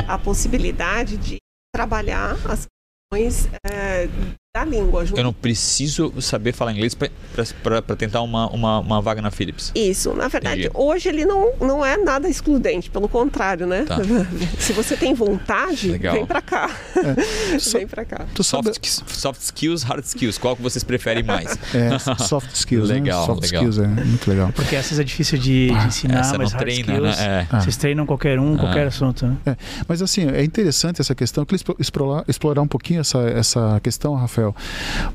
[0.08, 1.38] a possibilidade de
[1.76, 2.66] trabalhar as
[3.12, 4.08] questões é,
[4.54, 5.06] da língua.
[5.06, 5.18] Junto.
[5.18, 9.72] Eu não preciso saber falar inglês para tentar uma, uma, uma, vaga na Philips.
[9.74, 10.76] Isso, na verdade, Entendi.
[10.76, 13.86] hoje ele não, não é nada excludente, pelo contrário, né?
[13.86, 14.00] Tá.
[14.60, 16.16] Se você tem vontade, Legal.
[16.16, 16.70] vem para cá.
[16.98, 17.56] É.
[17.78, 18.26] vem para cá.
[18.42, 21.58] Soft, soft, skills, hard skills, qual que vocês preferem mais?
[21.74, 22.96] É, soft skills, né?
[22.96, 23.26] legal, né?
[23.28, 23.70] Soft legal.
[23.70, 24.52] skills é muito legal.
[24.54, 27.48] Porque essas é difícil de, de ensinar, Essa mas hard treina, skills, né?
[27.50, 27.60] é.
[27.60, 28.60] vocês treinam qualquer um, ah.
[28.60, 29.26] qualquer assunto.
[29.26, 29.38] Né?
[29.46, 29.56] É.
[29.88, 34.16] Mas assim, é interessante essa questão, eu queria explorar, explorar um pouquinho essa, essa questão,
[34.16, 34.41] Rafael,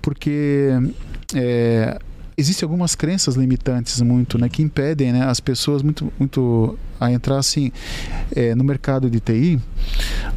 [0.01, 0.71] porque
[1.35, 1.99] é,
[2.37, 7.39] existem algumas crenças limitantes muito, né, que impedem, né, as pessoas muito, muito a entrar
[7.39, 7.71] assim
[8.35, 9.61] é, no mercado de TI,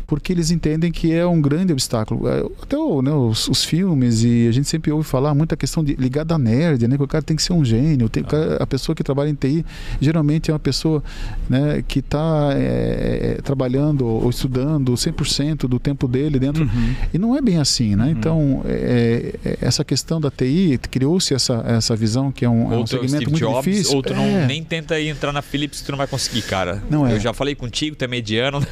[0.07, 2.27] porque eles entendem que é um grande obstáculo.
[2.27, 5.95] É, até né, os, os, filmes e a gente sempre ouve falar muita questão de
[5.95, 8.09] ligada a nerd, né, que o cara tem que ser um gênio.
[8.09, 8.23] Tem,
[8.59, 9.65] a pessoa que trabalha em TI
[10.01, 11.03] geralmente é uma pessoa,
[11.47, 16.95] né, que está é, é, trabalhando ou estudando 100% do tempo dele dentro uhum.
[17.13, 18.05] e não é bem assim, né?
[18.05, 18.11] Uhum.
[18.11, 22.81] Então é, é, essa questão da TI criou-se essa essa visão que é um, outro
[22.81, 23.95] um segmento Steve muito Jobs, difícil.
[23.95, 26.83] Outro não nem tenta entrar na Philips que tu não vai conseguir cara.
[26.89, 27.13] Não é.
[27.13, 28.59] Eu já falei contigo, tu é mediano.
[28.59, 28.67] Né?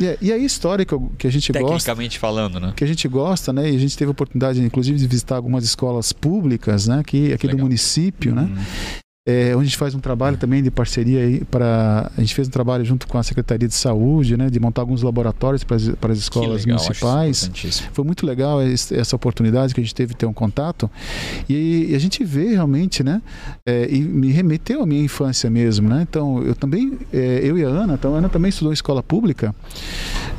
[0.20, 1.86] e, e a história que, que a gente Tecnicamente gosta.
[1.86, 2.72] Tecnicamente falando, né?
[2.76, 3.70] Que a gente gosta, né?
[3.70, 6.98] E a gente teve a oportunidade, inclusive, de visitar algumas escolas públicas, né?
[6.98, 8.42] Aqui, aqui do município, né?
[8.42, 12.34] Uhum é, onde a gente faz um trabalho também de parceria aí para a gente
[12.34, 15.76] fez um trabalho junto com a Secretaria de Saúde, né, de montar alguns laboratórios para
[15.76, 17.50] as, escolas legal, municipais.
[17.92, 20.90] Foi muito legal essa oportunidade que a gente teve de ter um contato
[21.48, 23.22] e, e a gente vê realmente, né,
[23.64, 26.02] é, e me remeteu à minha infância mesmo, né.
[26.02, 29.04] Então eu também, é, eu e a Ana, então a Ana também estudou em escola
[29.04, 29.54] pública.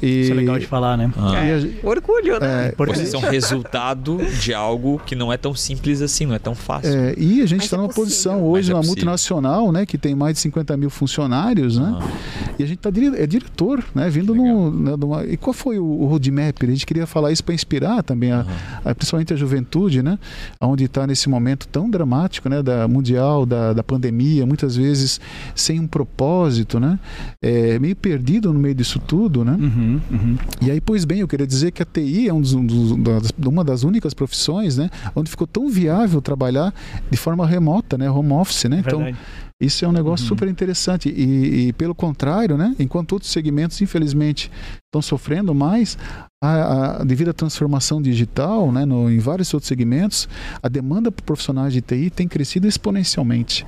[0.01, 1.09] E, Isso é legal de falar, né?
[1.15, 1.31] Ah.
[1.31, 2.73] A, orgulho, né?
[2.77, 6.53] É, Vocês são resultado de algo que não é tão simples assim, não é tão
[6.53, 6.93] fácil.
[6.93, 8.03] É, e a gente está numa possível.
[8.03, 11.97] posição hoje uma multinacional, né, que tem mais de 50 mil funcionários, né?
[11.99, 12.53] Ah.
[12.59, 15.85] E a gente tá é diretor, né, vindo no, né, numa, e qual foi o,
[15.85, 16.61] o roadmap?
[16.61, 18.45] A gente queria falar isso para inspirar também, a,
[18.85, 20.19] a, principalmente a juventude, né,
[20.61, 25.19] onde está nesse momento tão dramático, né, da mundial, da, da pandemia, muitas vezes
[25.55, 26.99] sem um propósito, né,
[27.41, 29.57] é, meio perdido no meio disso tudo, né?
[29.59, 30.37] Uhum, uhum.
[30.61, 32.97] E aí, pois bem, eu queria dizer que a TI é um dos, um dos,
[32.97, 36.73] das, uma das únicas profissões, né, onde ficou tão viável trabalhar
[37.09, 38.81] de forma remota, né, home office né?
[38.85, 39.17] Então, Verdade.
[39.59, 40.29] isso é um negócio uhum.
[40.29, 41.09] super interessante.
[41.09, 42.75] E, e, pelo contrário, né?
[42.79, 44.51] Enquanto outros segmentos, infelizmente,
[44.93, 45.97] estão sofrendo mais,
[46.41, 50.29] a, a, devido à transformação digital, né, no, em vários outros segmentos,
[50.61, 53.65] a demanda por profissionais de TI tem crescido exponencialmente.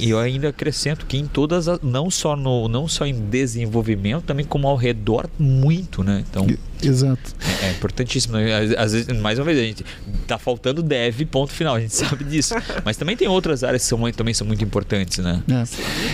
[0.00, 4.24] E, eu ainda acrescento que em todas, as, não só no, não só em desenvolvimento,
[4.24, 6.24] também como ao redor muito, né?
[6.28, 6.46] Então
[6.82, 7.34] Exato.
[7.62, 8.36] É, é importantíssimo.
[8.76, 9.84] Às, vezes, mais uma vez, a gente
[10.26, 11.74] tá faltando dev, ponto final.
[11.74, 12.54] A gente sabe disso.
[12.84, 15.42] Mas também tem outras áreas que são, também são muito importantes, né?
[15.48, 15.64] É.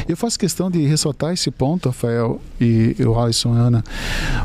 [0.09, 3.85] Eu faço questão de ressaltar esse ponto, Rafael e o Alisson Ana,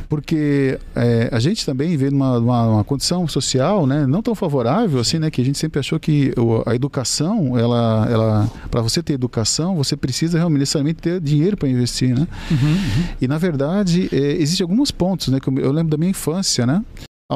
[0.08, 5.00] porque é, a gente também vê numa, uma, uma, condição social, né, não tão favorável
[5.00, 6.34] assim, né, que a gente sempre achou que
[6.66, 11.68] a educação, ela, ela, para você ter educação, você precisa realmente necessariamente ter dinheiro para
[11.68, 12.28] investir, né?
[12.52, 13.04] Uhum, uhum.
[13.22, 16.66] E na verdade, é, existem alguns pontos, né, que eu, eu lembro da minha infância,
[16.66, 16.84] né?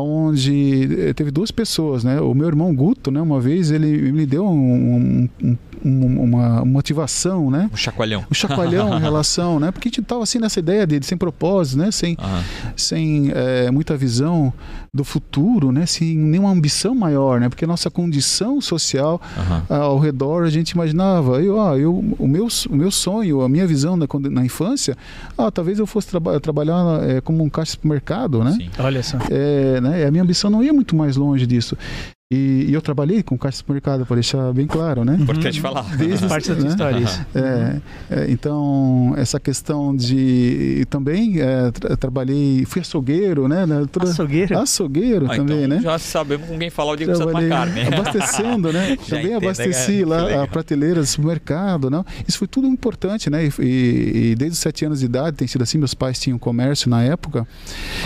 [0.01, 2.19] Onde eh, teve duas pessoas, né?
[2.19, 3.21] O meu irmão Guto, né?
[3.21, 7.69] Uma vez ele me deu um, um, um, uma motivação, né?
[7.71, 8.25] Um chacoalhão.
[8.29, 9.71] Um chacoalhão em relação, né?
[9.71, 11.91] Porque a gente estava assim nessa ideia de, de sem propósito, né?
[11.91, 12.73] Sem, uhum.
[12.75, 14.51] sem é, muita visão
[14.91, 15.85] do futuro, né?
[15.85, 17.47] Sem nenhuma ambição maior, né?
[17.47, 19.77] Porque a nossa condição social uhum.
[19.77, 23.67] ao redor a gente imaginava, eu, ah, eu, o meu, o meu sonho, a minha
[23.67, 24.97] visão na, na infância,
[25.37, 28.53] ah, talvez eu fosse traba trabalhar é, como um caixa de mercado, né?
[28.53, 28.69] Sim.
[28.79, 29.17] Olha só.
[29.29, 30.05] É, né?
[30.05, 31.77] A minha ambição não ia muito mais longe disso.
[32.33, 35.17] E, e, eu trabalhei com caixa de supermercado, para deixar bem claro, né?
[35.19, 35.61] Importante uhum.
[35.61, 35.95] falar.
[35.95, 36.69] Desde parte da né?
[36.69, 37.25] história, isso.
[37.35, 40.85] É, é, então, essa questão de...
[40.89, 42.65] Também é, tra trabalhei...
[42.65, 43.65] Fui açougueiro, né?
[43.91, 44.57] Toda, açougueiro?
[44.57, 45.81] Açougueiro ah, também, então né?
[45.83, 47.81] Já sabemos com quem falar o dia que precisa tomar carne.
[47.81, 48.97] Abastecendo, né?
[49.07, 50.05] também entendo, abasteci né?
[50.05, 52.03] lá a prateleira do supermercado, não?
[52.27, 53.45] Isso foi tudo importante, né?
[53.45, 55.77] E, e, e, desde os sete anos de idade tem sido assim.
[55.77, 57.47] Meus pais tinham comércio na época.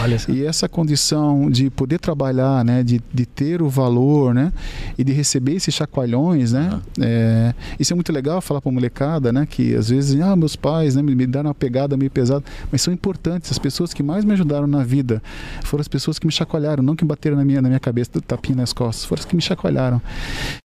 [0.02, 0.32] Olha só.
[0.32, 2.84] E essa condição de poder trabalhar, né?
[2.84, 4.52] De, de ter o valor né?
[4.98, 6.70] E de receber esses chacoalhões, né?
[6.72, 7.04] Uhum.
[7.04, 9.46] É, isso é muito legal falar para molecada, né?
[9.46, 11.02] Que às vezes, ah, meus pais, né?
[11.02, 13.52] Me, me deram uma pegada meio pesada, mas são importantes.
[13.52, 15.22] As pessoas que mais me ajudaram na vida
[15.64, 18.58] foram as pessoas que me chacoalharam, não que bateram na minha, na minha cabeça, tapinha
[18.58, 20.02] nas costas, foram as que me chacoalharam.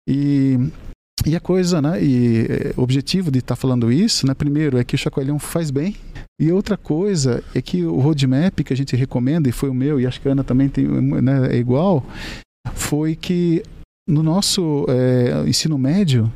[0.08, 0.58] E
[1.26, 2.04] e a coisa, né?
[2.04, 4.34] E o objetivo de estar tá falando isso, né?
[4.34, 5.96] Primeiro é que o chacoalhão faz bem.
[6.40, 10.00] E outra coisa é que o roadmap que a gente recomenda, e foi o meu,
[10.00, 12.04] e acho que a Ana também tem, né, é igual,
[12.74, 13.64] foi que
[14.08, 16.32] no nosso é, ensino médio,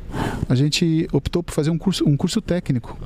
[0.48, 2.98] a gente optou por fazer um curso, um curso técnico,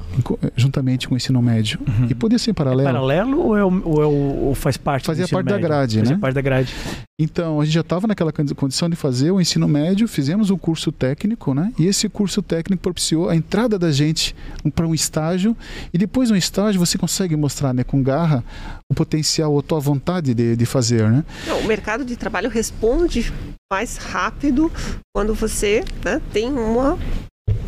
[0.54, 1.80] juntamente com o ensino médio.
[1.80, 2.06] Uhum.
[2.08, 2.88] E podia ser em paralelo.
[2.88, 5.60] É paralelo ou, é o, ou, é o, ou faz parte Fazia parte médio?
[5.60, 6.20] da grade, Fazia né?
[6.20, 6.74] parte da grade.
[7.22, 10.90] Então, a gente já estava naquela condição de fazer o ensino médio, fizemos um curso
[10.90, 11.70] técnico, né?
[11.78, 14.34] E esse curso técnico propiciou a entrada da gente
[14.74, 15.54] para um estágio.
[15.92, 18.42] E depois no estágio você consegue mostrar, né, com garra,
[18.90, 21.22] o potencial, a tua vontade de, de fazer, né?
[21.46, 23.30] Não, o mercado de trabalho responde
[23.70, 24.72] mais rápido
[25.14, 26.98] quando você né, tem uma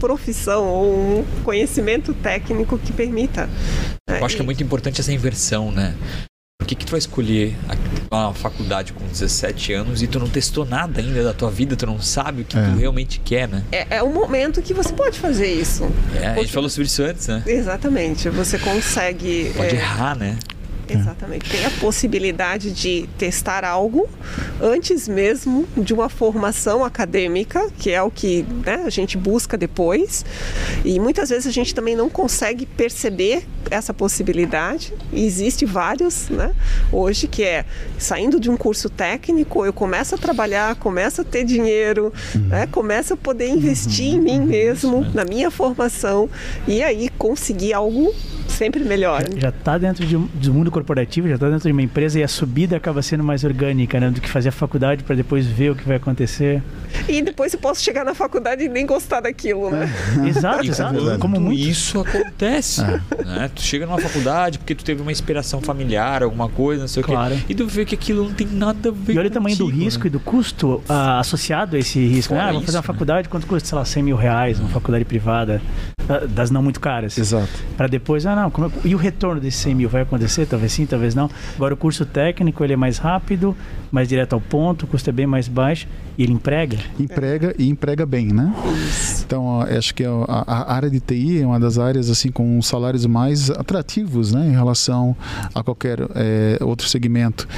[0.00, 3.50] profissão ou um conhecimento técnico que permita.
[4.08, 5.94] Eu acho que é muito importante essa inversão, né?
[6.58, 7.56] Por que, que tu vai escolher
[8.10, 11.86] uma faculdade com 17 anos e tu não testou nada ainda da tua vida, tu
[11.86, 12.62] não sabe o que É.
[12.62, 13.64] tu realmente quer, né?
[13.72, 15.90] É, é um momento que você pode fazer isso.
[16.14, 17.42] É, a gente falou sobre isso antes, né?
[17.46, 18.28] Exatamente.
[18.28, 19.52] Você consegue.
[19.56, 20.38] Pode é, errar, né?
[20.92, 21.50] Exatamente.
[21.50, 24.08] Tem a possibilidade de testar algo
[24.60, 30.24] antes mesmo de uma formação acadêmica, que é o que né, a gente busca depois.
[30.84, 34.92] E muitas vezes a gente também não consegue perceber essa possibilidade.
[35.12, 36.52] E existe vários, né?
[36.90, 37.64] Hoje que é
[37.98, 42.66] saindo de um curso técnico, eu começo a trabalhar, começo a ter dinheiro, né?
[42.66, 46.28] Começo a poder investir em mim mesmo, na minha formação
[46.66, 48.14] e aí conseguir algo
[48.48, 49.24] sempre melhor.
[49.36, 52.28] Já está dentro de do mundo corporativo, já está dentro de uma empresa e a
[52.28, 54.10] subida acaba sendo mais orgânica, né?
[54.10, 56.62] Do que fazer a faculdade para depois ver o que vai acontecer.
[57.08, 59.88] E depois eu posso chegar na faculdade e nem gostar daquilo, né?
[60.26, 60.94] Exato, E exato.
[60.98, 61.60] quando Como muito.
[61.60, 63.50] isso acontece, né?
[63.54, 67.34] Tu chega numa faculdade porque tu teve uma inspiração familiar, alguma coisa, não sei Claro.
[67.34, 67.44] o quê.
[67.48, 69.64] E tu vê que aquilo não tem nada a ver E olha o tamanho do
[69.66, 70.06] contigo, risco né?
[70.08, 72.34] e do custo ah, associado a esse risco.
[72.34, 72.86] Fora Ah, vou fazer uma né?
[72.86, 73.68] faculdade, quanto custa?
[73.68, 75.60] Sei lá, 100 mil reais, uma faculdade privada,
[76.20, 77.16] das não muito caras.
[77.18, 77.48] Exato.
[77.76, 80.46] Para depois, ah não, como é- e o retorno desses 100 mil vai acontecer?
[80.46, 81.30] Talvez sim, talvez não.
[81.56, 83.56] Agora o curso técnico ele é mais rápido,
[83.90, 85.86] mais direto ao ponto, o custo é bem mais baixo
[86.18, 86.78] e ele emprega.
[86.98, 88.52] Emprega e emprega bem, né?
[89.24, 90.10] Então, ó, acho que a,
[90.46, 94.46] a área de TI é uma das áreas assim com os salários mais atrativos, né,
[94.48, 95.16] em relação
[95.54, 97.48] a qualquer eh, outro segmento.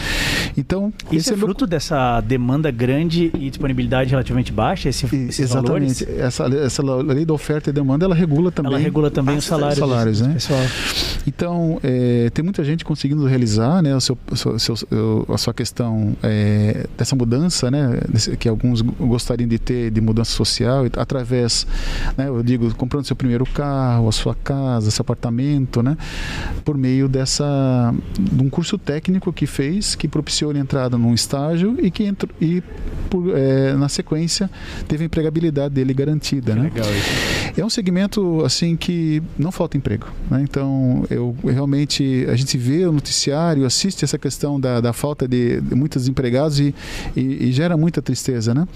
[0.56, 5.40] Então, Isso esse é meu- fruto dessa demanda grande e disponibilidade relativamente baixa, esse, esses
[5.40, 6.04] Exatamente.
[6.04, 6.18] valores?
[6.18, 8.72] Essa, essa lei da oferta e demanda, ela regula também.
[8.72, 10.34] Ela regula também os salários, salários, né?
[10.34, 10.60] pessoal.
[11.26, 14.18] Então, é, tem muita gente conseguindo realizar né, o seu,
[14.58, 17.98] seu- a sua questão é, dessa mudança, né,
[18.38, 21.66] que alguns go- gostariam de ter, de mudança social, através,
[22.16, 25.96] né, eu digo, comprando seu primeiro carro, a sua casa, seu apartamento, né,
[26.64, 31.76] por meio dessa, de um curso técnico que fez, que propiciou a entrada num estágio
[31.80, 32.62] e que entrou, e
[33.08, 34.50] por, é, na sequência
[34.86, 36.64] teve a empregabilidade dele garantida, né?
[36.64, 37.60] Legal isso.
[37.60, 40.06] É um segmento assim que não falta emprego.
[40.30, 40.40] né?
[40.42, 45.60] Então, eu realmente a gente vê o noticiário, assiste essa questão da, da falta de,
[45.60, 46.74] de muitos empregados e,
[47.16, 48.66] e- e gera muita tristeza, né?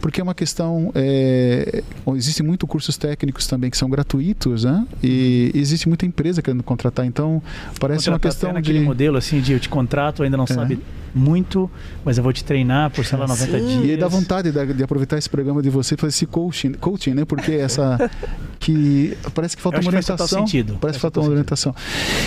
[0.00, 1.82] Porque é uma questão é,
[2.16, 4.86] existem muitos cursos técnicos também que são gratuitos, né?
[5.02, 7.04] E existe muita empresa querendo contratar.
[7.06, 7.42] Então,
[7.78, 10.44] parece uma Contratar questão até naquele de modelo assim de eu te contrato, ainda não
[10.44, 10.46] É.
[10.46, 10.78] sabe
[11.14, 11.70] muito,
[12.04, 13.66] mas eu vou te treinar por, sei lá, 90 Sim.
[13.66, 13.84] dias.
[13.86, 16.72] E aí dá vontade de, de aproveitar esse programa de você e fazer esse coaching,
[16.74, 17.24] coaching, né?
[17.24, 18.10] Porque essa
[18.60, 20.46] que parece que falta uma que faz total orientação.
[20.46, 20.78] sentido.
[20.80, 21.74] Parece que falta uma orientação.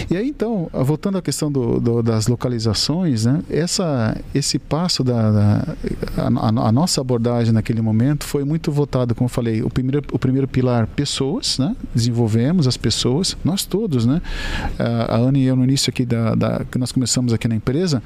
[0.10, 3.42] E aí então, voltando à questão do, do- das localizações, né?
[3.50, 5.76] Essa esse passo da, da-
[6.18, 10.04] a, a- a nossa abordagem naquele momento foi muito voltado, como eu falei, o primeiro
[10.12, 11.76] o primeiro pilar pessoas, né?
[11.94, 14.22] Desenvolvemos as pessoas, nós todos, né?
[14.80, 17.56] A, a Ana e eu no início aqui da, da- que nós começamos aqui na
[17.56, 18.02] empresa,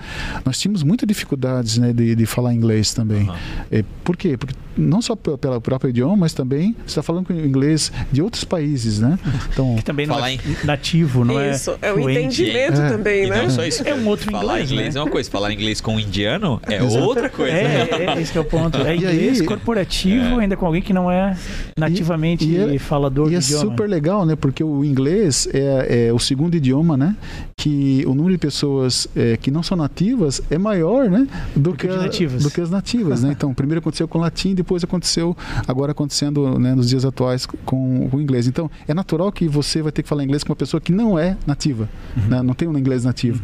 [0.46, 1.94] nós tínhamos muitas dificuldades, né?
[1.94, 3.30] De, de falar inglês também.
[3.72, 4.38] É, por quê?
[4.38, 8.44] Porque não só pelo próprio idioma, mas também você está falando com inglês de outros
[8.44, 9.18] países, né?
[9.52, 11.52] Então, Que também não Falar é em- nativo, não é?
[11.52, 12.44] Isso, é o fluente.
[12.44, 12.90] entendimento É.
[12.90, 13.42] também, E né?
[13.44, 13.82] não só isso.
[13.88, 15.00] É um outro falar inglês, inglês né?
[15.00, 17.04] é uma coisa, falar inglês com um indiano é Exato.
[17.04, 17.54] outra coisa.
[17.54, 17.88] né?
[17.90, 18.78] É, é, esse que é o ponto.
[18.86, 21.36] É E inglês aí- corporativo, ainda com alguém que não é
[21.78, 23.66] nativamente E- e é- falador E é do idioma.
[23.72, 24.36] super legal, né?
[24.36, 27.16] Porque o inglês é, é o segundo idioma, né?
[27.58, 31.28] Que o número de pessoas é, que não são nativas é maior, né?
[31.56, 32.44] Do, que que, os a- nativas.
[32.44, 33.32] do que as nativas, né?
[33.32, 35.36] Então, primeiro aconteceu com o latim, depois aconteceu,
[35.68, 38.48] agora acontecendo né, nos dias atuais com, o inglês.
[38.48, 41.18] Então, é natural que você vai ter que falar inglês com uma pessoa que não
[41.18, 41.90] é nativa,
[42.28, 42.42] né?
[42.42, 43.42] Não tem um inglês nativo.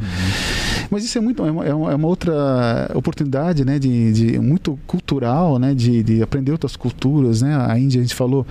[0.89, 4.39] Mas isso é muito é uma, é uma- é uma outra oportunidade, né, de, de-
[4.39, 7.55] muito cultural, né, de, de aprender outras culturas, né?
[7.55, 8.45] A Índia a gente falou,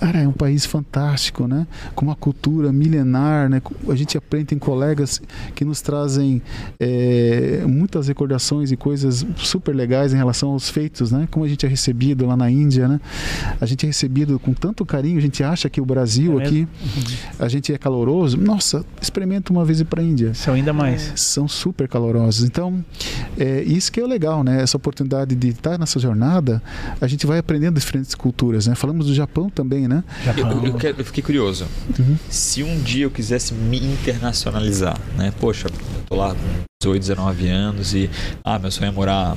[0.00, 1.66] cara, é um país fantástico, né?
[1.94, 3.60] Com uma cultura milenar, né?
[3.88, 5.20] A gente aprende tem colegas
[5.54, 6.40] que nos trazem
[6.78, 11.26] é, muitas recordações e coisas super legais em relação aos feitos, né?
[11.30, 13.00] Como a gente é recebido lá na Índia, né?
[13.60, 16.68] A gente é recebido com tanto carinho, a gente acha que o Brasil É aqui,
[17.38, 18.36] a gente é caloroso.
[18.36, 21.12] Nossa, experimenta uma vez ir para a Índia São ainda mais.
[21.16, 22.44] são super calorosos.
[22.44, 22.84] Então,
[23.38, 24.62] é isso que é legal, né?
[24.62, 26.62] Essa oportunidade de estar nessa jornada,
[27.00, 28.74] a gente vai aprendendo diferentes culturas, né?
[28.74, 30.02] Falamos do Japão também, né?
[30.24, 30.50] Japão.
[30.64, 31.66] Eu, eu quero- eu fiquei curioso.
[31.98, 32.16] Uhum.
[32.30, 35.32] Se um dia eu quisesse me internacionalizar, né?
[35.40, 35.72] Poxa, eu
[36.08, 38.08] tô lá com 18, 19 anos e
[38.44, 39.36] ah, meu sonho é morar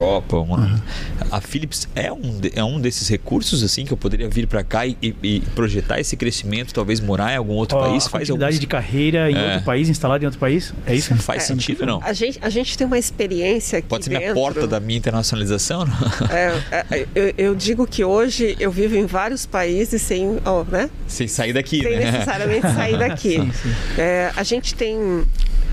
[0.00, 0.82] Europa, uma...
[1.30, 4.64] a Philips é um, de- é um desses recursos assim que eu poderia vir para
[4.64, 8.10] cá e, e- e projetar esse crescimento, talvez morar em algum outro Ó, país, a
[8.10, 9.50] faz continuidade de carreira em É.
[9.52, 11.14] outro país, instalado em outro país, é isso?
[11.14, 11.46] faz É.
[11.46, 12.00] sentido não?
[12.02, 14.34] A gente, a gente tem uma experiência aqui Pode ser minha dentro.
[14.34, 15.84] porta da minha internacionalização?
[15.86, 16.26] não?
[16.28, 20.90] É, é, eu, eu digo que hoje eu vivo em vários países sem, ó, né?
[21.06, 22.10] Sem sair daqui, sem né?
[22.10, 23.38] necessariamente sair daqui.
[23.96, 25.24] É, a gente tem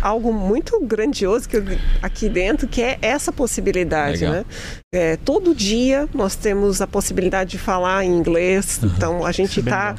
[0.02, 1.64] algo muito grandioso que eu,
[2.02, 4.34] aqui dentro, que é essa possibilidade, Legal.
[4.34, 4.46] né?
[4.94, 9.64] É, todo dia nós temos a possibilidade de falar em inglês, então a gente é
[9.64, 9.96] está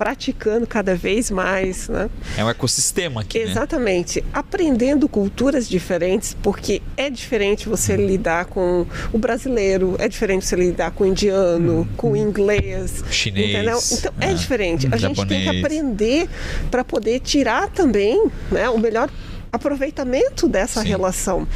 [0.00, 2.08] praticando cada vez mais, né?
[2.34, 3.50] É um ecossistema aqui, né?
[3.50, 4.24] Exatamente.
[4.32, 8.06] Aprendendo culturas diferentes, porque é diferente você Uhum.
[8.06, 13.02] lidar com o brasileiro, é diferente você lidar com o indiano, com o inglês.
[13.02, 13.12] Uhum.
[13.12, 13.78] Chinês, Entendeu?
[13.92, 14.88] Então é, é, diferente.
[14.90, 15.64] A gente tem que japonês.
[15.66, 16.28] aprender
[16.70, 19.10] para poder tirar também né, o melhor
[19.52, 20.88] aproveitamento dessa Sim.
[20.88, 21.46] relação.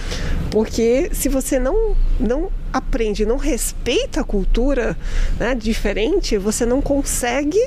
[0.50, 4.96] Porque se você não, não aprende, não respeita a cultura
[5.38, 7.58] né, diferente, você não consegue.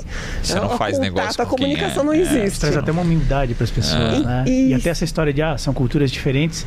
[0.42, 2.18] Você né, não faz contato, negócio A com quem comunicação é- não é.
[2.18, 2.60] existe.
[2.60, 4.24] Traz até uma humildade para as pessoas, É.
[4.24, 4.44] né?
[4.46, 4.80] E Isso.
[4.80, 6.66] até essa história de, ah, são culturas diferentes.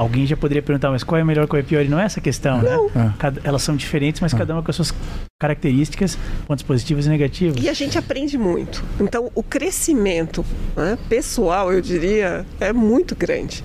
[0.00, 1.84] Alguém já poderia perguntar, mas qual é melhor, qual é pior?
[1.84, 2.70] E não é essa a questão, né?
[2.94, 3.12] Ah.
[3.18, 4.94] Cada- elas são diferentes, mas cada uma com as suas
[5.40, 7.60] características, pontos positivos e negativos.
[7.60, 8.84] E a gente aprende muito.
[9.00, 10.44] Então, o crescimento
[10.76, 13.64] né, pessoal, eu diria, é muito grande.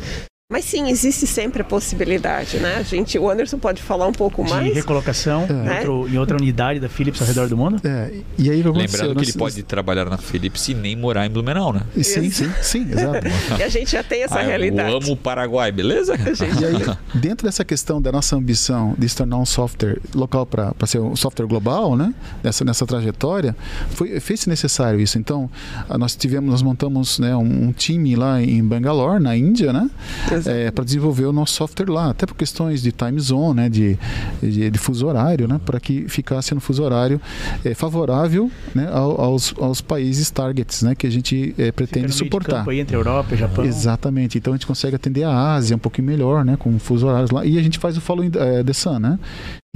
[0.54, 2.76] Mas sim, existe sempre a possibilidade, né?
[2.78, 4.72] A gente, o Anderson pode falar um pouco de mais.
[4.76, 5.80] recolocação em, É.
[5.90, 7.82] outro- em outra unidade da Philips ao redor do mundo.
[7.84, 8.72] É, e aí aconteceu?
[8.74, 11.82] Lembrando que Nós- ele pode trabalhar na Philips e nem morar em Blumenau, né?
[11.96, 13.26] nós- Sim, sim, sim, exato.
[13.60, 14.92] E a gente já tem essa Ah, realidade.
[14.92, 16.14] Eu amo o Paraguai, beleza?
[16.62, 20.72] E aí, dentro dessa questão da nossa ambição de se tornar um software local para
[20.86, 22.14] ser um software global, né?
[22.44, 23.56] Nessa, nessa trajetória,
[23.90, 25.18] foi fez necessário isso.
[25.18, 25.50] Então,
[25.98, 29.90] nós tivemos, nós montamos né, um, um time lá em Bangalore, na Índia, né?
[30.32, 30.43] Exato.
[30.74, 33.70] Para desenvolver o nosso software lá, até por questões de time zone, né?
[33.70, 33.98] De,
[34.42, 35.60] de, de fuso horário, né?
[35.66, 37.20] Para que ficasse no fuso horário
[37.64, 38.90] eh, favorável, né?
[38.92, 40.96] ao- aos, aos países targets, né?
[40.96, 42.68] Que a gente Fica pretende suportar.
[42.68, 43.66] aí entre Europa e Japão.
[43.66, 44.38] Exatamente.
[44.38, 46.56] Então a gente consegue atender a Ásia um pouquinho melhor, né?
[46.58, 47.46] Com fuso horários lá.
[47.46, 49.20] E a gente faz o following eh, the sun, né?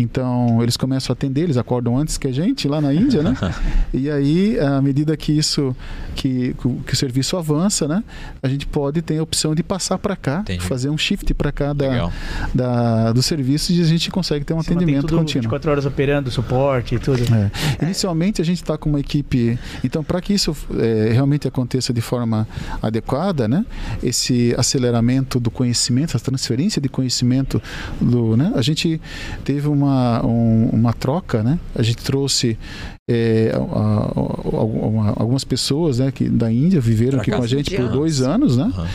[0.07, 3.35] Então eles começam a atender, eles acordam antes que a gente lá na Índia, né?
[3.91, 5.75] e aí, à medida que isso,
[6.13, 8.03] que, que o- serviço avança, né?
[8.43, 10.63] A gente pode ter a opção de passar para cá, Entendi.
[10.63, 12.11] fazer um shift para cá da,
[12.53, 15.41] da, do serviço e a gente consegue ter um Você atendimento tudo contínuo.
[15.41, 17.23] 24 horas operando, suporte e tudo.
[17.33, 17.83] É.
[17.83, 19.57] Inicialmente a gente está com uma equipe.
[19.83, 22.47] Então, para que isso é, realmente aconteça de forma
[22.83, 23.65] adequada, né?
[24.03, 27.59] Esse aceleramento do conhecimento, essa transferência de conhecimento
[27.99, 28.51] do, né?
[28.55, 29.01] A gente
[29.43, 29.86] teve uma,
[30.23, 31.59] um- uma troca, né?
[31.75, 32.57] A gente trouxe
[33.09, 37.73] é, a- a- a- algumas pessoas né, que, da Índia viveram aqui com a gente
[37.73, 38.65] por dois anos, né?
[38.75, 38.87] Aham.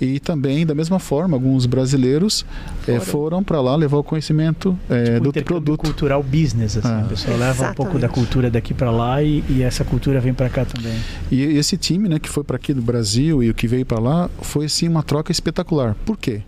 [0.00, 2.46] E também, da mesma forma, alguns brasileiros
[2.86, 5.80] é, foram para lá levar o conhecimento é, Tipo, do produto.
[5.80, 6.86] cultural business, assim.
[6.86, 7.00] Ah.
[7.00, 8.14] A pessoa leva um pouco da Exatamente.
[8.24, 10.94] cultura daqui para lá e, e essa cultura vem para cá também.
[11.32, 13.98] E esse time, né, que foi para aqui do Brasil e o que veio para
[13.98, 15.96] lá, foi assim uma troca espetacular.
[16.06, 16.42] Por quê?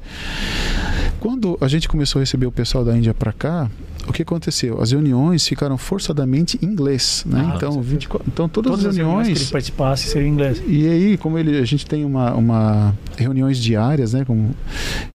[1.19, 3.69] Quando a gente começou a receber o pessoal da Índia para cá,
[4.11, 4.81] o que aconteceu?
[4.81, 7.51] As reuniões ficaram forçadamente em inglês, né?
[7.53, 7.91] Ah, então, certeza.
[7.91, 10.63] 24, então todas, Todas as as reuniões que reuniões ele participasse seriam em inglês.
[10.67, 14.51] e aí, como ele, a gente tem uma, uma reuniões diárias, né, com,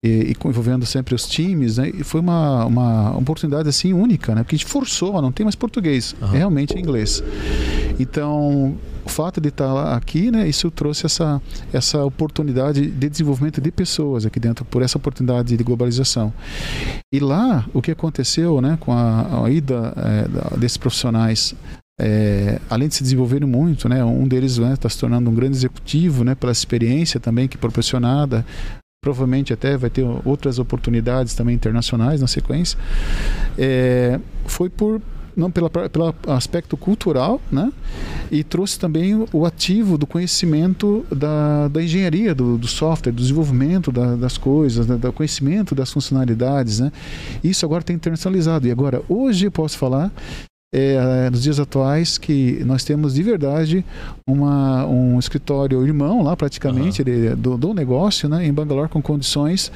[0.04, 4.44] e, e envolvendo sempre os times, né, e foi uma, uma oportunidade assim única, né,
[4.44, 7.24] porque a gente forçou, ó, não tem mais português, é realmente inglês.
[8.00, 8.78] Então,
[9.10, 11.41] o fato de estar lá aqui, né, isso trouxe essa
[11.74, 16.32] essa oportunidade de desenvolvimento de pessoas aqui dentro, por essa oportunidade de globalização.
[17.12, 19.93] E lá, o que aconteceu, né, com a, a ida
[20.30, 21.55] da- desses profissionais
[22.01, 26.24] é, além de se desenvolverem muito, né, um deles está se tornando um grande executivo,
[26.24, 28.45] né, pela experiência também que é proporcionada.
[29.03, 32.78] Provavelmente até vai ter outras oportunidades também internacionais na sequência.
[33.57, 35.01] É, foi por
[35.40, 37.72] não pela, pelo aspecto cultural, né?
[38.32, 43.92] E trouxe também o ativo do conhecimento da, da engenharia, do, do software, do desenvolvimento
[43.92, 46.92] da- das coisas, né, do conhecimento das funcionalidades, né?
[47.44, 48.68] Isso agora tem internacionalizado.
[48.68, 50.12] E agora, hoje eu posso falar
[50.72, 53.84] é, nos dias atuais que nós temos de verdade
[54.28, 59.72] uma, um escritório irmão lá praticamente de- do, do negócio né, em Bangalore com condições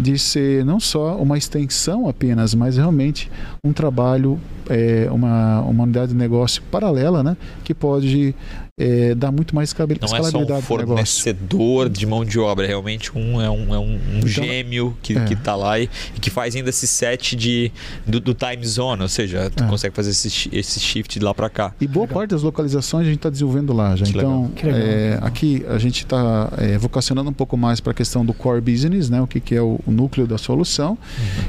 [0.00, 3.30] de ser não só uma extensão apenas, mas realmente
[3.64, 8.34] um trabalho, é, uma, uma unidade de negócio paralela, né, que pode
[8.78, 12.64] é, dar muito mais escabi- Não é só um escalabilidade fornecedor de mão de obra,
[12.64, 15.24] é realmente um, é um, é um, um gêmeo que, é.
[15.26, 17.70] que tá lá e, e que faz ainda esse set de,
[18.06, 19.66] do, do time zone, ou seja, tu É.
[19.68, 21.74] consegue fazer esse, esse shift de lá para cá.
[21.80, 24.06] E boa parte das localizações a gente está desenvolvendo lá já.
[24.06, 24.80] Que então, legal.
[24.80, 26.50] é, aqui a gente está
[26.80, 29.20] vocacionando um pouco mais para a questão do core business, né?
[29.20, 30.96] O que, que é o, o núcleo da solução.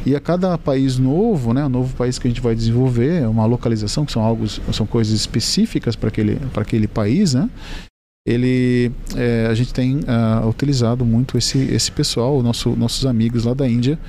[0.06, 1.66] E a cada país novo, né?
[1.66, 5.14] O novo país que a gente vai desenvolver, uma localização que são algo, são coisas
[5.14, 7.50] específicas para aquele, para aquele país, né?
[8.26, 13.54] Ele, é, a gente tem ah, utilizado muito esse, esse pessoal, nosso, nossos amigos lá
[13.54, 14.00] da Índia,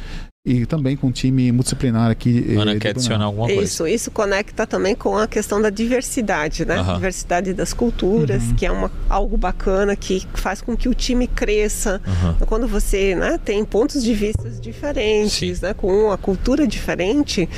[0.47, 2.55] e também com um time multidisciplinar aqui.
[2.59, 3.63] Ana, eh, quer adicionar alguma coisa?
[3.63, 6.83] Isso, isso conecta também com a questão da diversidade, né?
[6.83, 6.95] Uhum.
[6.97, 8.55] Diversidade das culturas, uhum.
[8.55, 11.99] que é uma, algo bacana que faz com que o time cresça.
[12.07, 12.47] Uhum.
[12.47, 17.49] Quando você né, tem pontos de vista diferentes, né, com uma cultura diferente,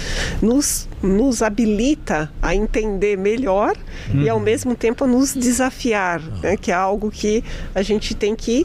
[0.41, 3.75] nos, nos habilita a entender melhor
[4.15, 4.43] e ao uhum.
[4.45, 7.43] mesmo tempo a nos desafiar, né, que é algo que
[7.75, 8.65] a gente tem que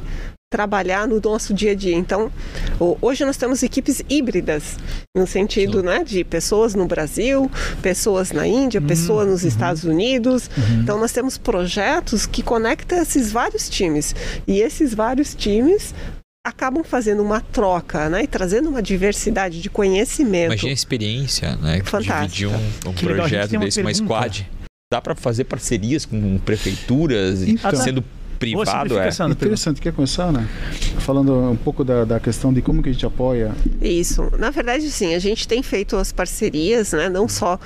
[0.52, 1.95] trabalhar no nosso dia a dia.
[1.95, 2.30] Então,
[3.02, 4.78] hoje nós temos equipes híbridas,
[5.16, 7.49] no sentido né, de pessoas no Brasil,
[7.82, 9.47] pessoas na Índia, uhum, pessoas nos uhum.
[9.47, 10.49] Estados Unidos.
[10.56, 10.82] Uhum.
[10.82, 14.14] Então, nós temos projetos que conectam esses vários times.
[14.45, 15.95] E esses vários times
[16.45, 20.47] acabam fazendo uma troca, né, e trazendo uma diversidade de conhecimento.
[20.47, 22.26] Imagina a experiência, né, Fantástico.
[22.26, 24.49] dividir um, um projeto desse, uma, uma squad.
[24.91, 28.04] Dá para fazer parcerias com prefeituras, então, sendo
[28.42, 29.08] privado é.
[29.30, 30.48] Interessante, quer começar, né?
[31.00, 33.52] Falando um pouco da, da questão de como que a gente apoia.
[33.80, 37.08] Isso, na verdade, sim, a gente tem feito as parcerias, né?
[37.08, 37.60] Não só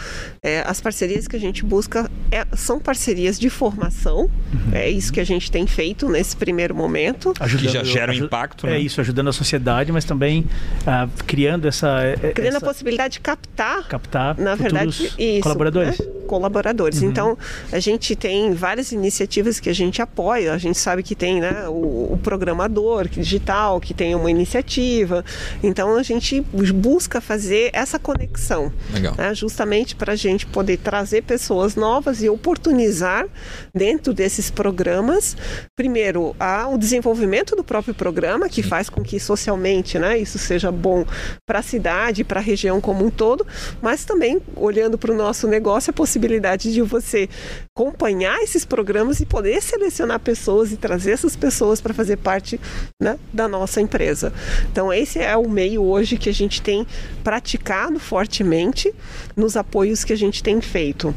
[0.44, 4.74] é, as parcerias que a gente busca é, são parcerias de formação, uhum.
[4.74, 7.34] é isso que a gente tem feito nesse primeiro momento.
[7.40, 8.68] Ajudando, que já gera um impacto.
[8.68, 8.80] É né?
[8.80, 10.46] isso, ajudando a sociedade, mas também
[10.86, 16.00] ah, criando essa é, criando essa, a possibilidade de captar, captar, na verdade, isso, colaboradores.
[16.00, 16.06] Né?
[16.28, 17.02] Colaboradores.
[17.02, 17.10] Uhum.
[17.10, 17.38] Então,
[17.72, 20.58] a gente tem várias iniciativas que a gente apoia.
[20.66, 25.24] Gente sabe que tem né, o, o programador digital, que tem uma iniciativa.
[25.62, 26.42] Então a gente
[26.74, 28.74] busca fazer essa conexão.
[29.16, 33.28] Né, justamente para a gente poder trazer pessoas novas e oportunizar
[33.76, 35.38] dentro desses programas,
[35.76, 40.72] primeiro, a, o desenvolvimento do próprio programa, que faz com que socialmente né, isso seja
[40.72, 41.06] bom
[41.46, 43.46] para a cidade, para a região como um todo,
[43.84, 47.30] mas também, olhando para o nosso negócio, a possibilidade de você
[47.78, 52.60] acompanhar esses programas e poder selecionar pessoas pessoas e trazer essas pessoas para fazer parte
[53.02, 54.32] né, da nossa empresa.
[54.72, 56.88] Então, esse é o meio hoje que a gente tem
[57.24, 58.94] praticado fortemente
[59.36, 61.14] nos apoios que a gente tem feito.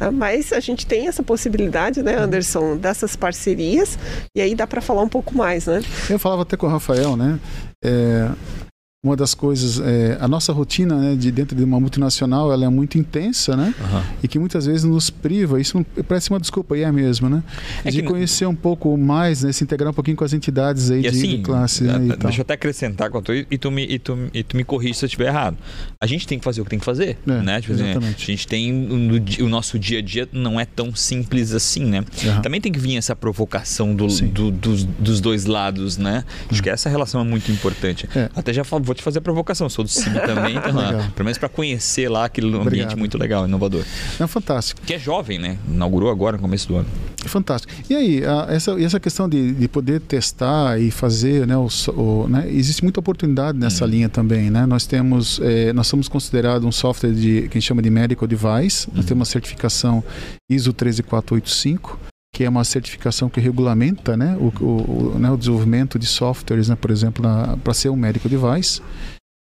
[0.00, 3.98] Ah, mas a gente tem essa possibilidade, né, Anderson, dessas parcerias,
[4.36, 5.82] e aí dá para falar um pouco mais, né?
[6.10, 7.38] Eu falava até com o Rafael, né?
[7.82, 8.30] É,
[9.04, 12.68] uma das coisas, é, a nossa rotina né, de dentro de uma multinacional, ela é
[12.70, 13.74] muito intensa, né?
[13.78, 14.02] Uhum.
[14.22, 17.42] E que muitas vezes nos priva, isso parece uma desculpa, e é mesmo, né?
[17.84, 21.02] É de conhecer um pouco mais, né, se integrar um pouquinho com as entidades aí
[21.02, 21.84] de, assim, de, classe.
[21.84, 24.94] Né, deixa eu até acrescentar com e tu me, e tu, e tu me corrige
[24.94, 25.56] se eu estiver errado.
[26.00, 27.60] A gente tem que fazer o que tem que fazer, é, né?
[27.60, 31.52] Tipo, assim, a gente tem, no, o nosso dia a dia não é tão simples
[31.52, 32.00] assim, né?
[32.24, 32.42] Uhum.
[32.42, 36.24] Também tem que vir essa provocação do, do, dos, dos dois lados, né?
[36.46, 36.62] Acho uhum.
[36.62, 38.08] que essa relação é muito importante.
[38.14, 38.30] É.
[38.34, 39.68] Até já falo, vou te fazer a provocação.
[39.68, 42.98] Sou do CIB também, então, lá, pelo menos para conhecer lá aquele ambiente Obrigado.
[42.98, 43.84] muito legal, inovador.
[44.18, 44.80] É fantástico.
[44.86, 45.58] Que é jovem, né?
[45.68, 46.88] Inaugurou agora no começo do ano.
[47.26, 47.72] Fantástico.
[47.88, 52.28] E aí, a, essa, essa questão de, de poder testar e fazer, né, o, o
[52.28, 53.88] né existe muita oportunidade nessa hum.
[53.88, 54.64] linha também, né?
[54.66, 58.28] Nós temos, é, nós somos considerados um software de, que a gente chama de medical
[58.28, 58.88] device.
[58.88, 58.92] Hum.
[58.96, 60.04] Nós temos uma certificação
[60.48, 66.06] ISO 13485 que é uma certificação que regulamenta né, o, o, né, o desenvolvimento de
[66.06, 67.24] softwares, né, por exemplo,
[67.62, 68.82] para ser um medical device.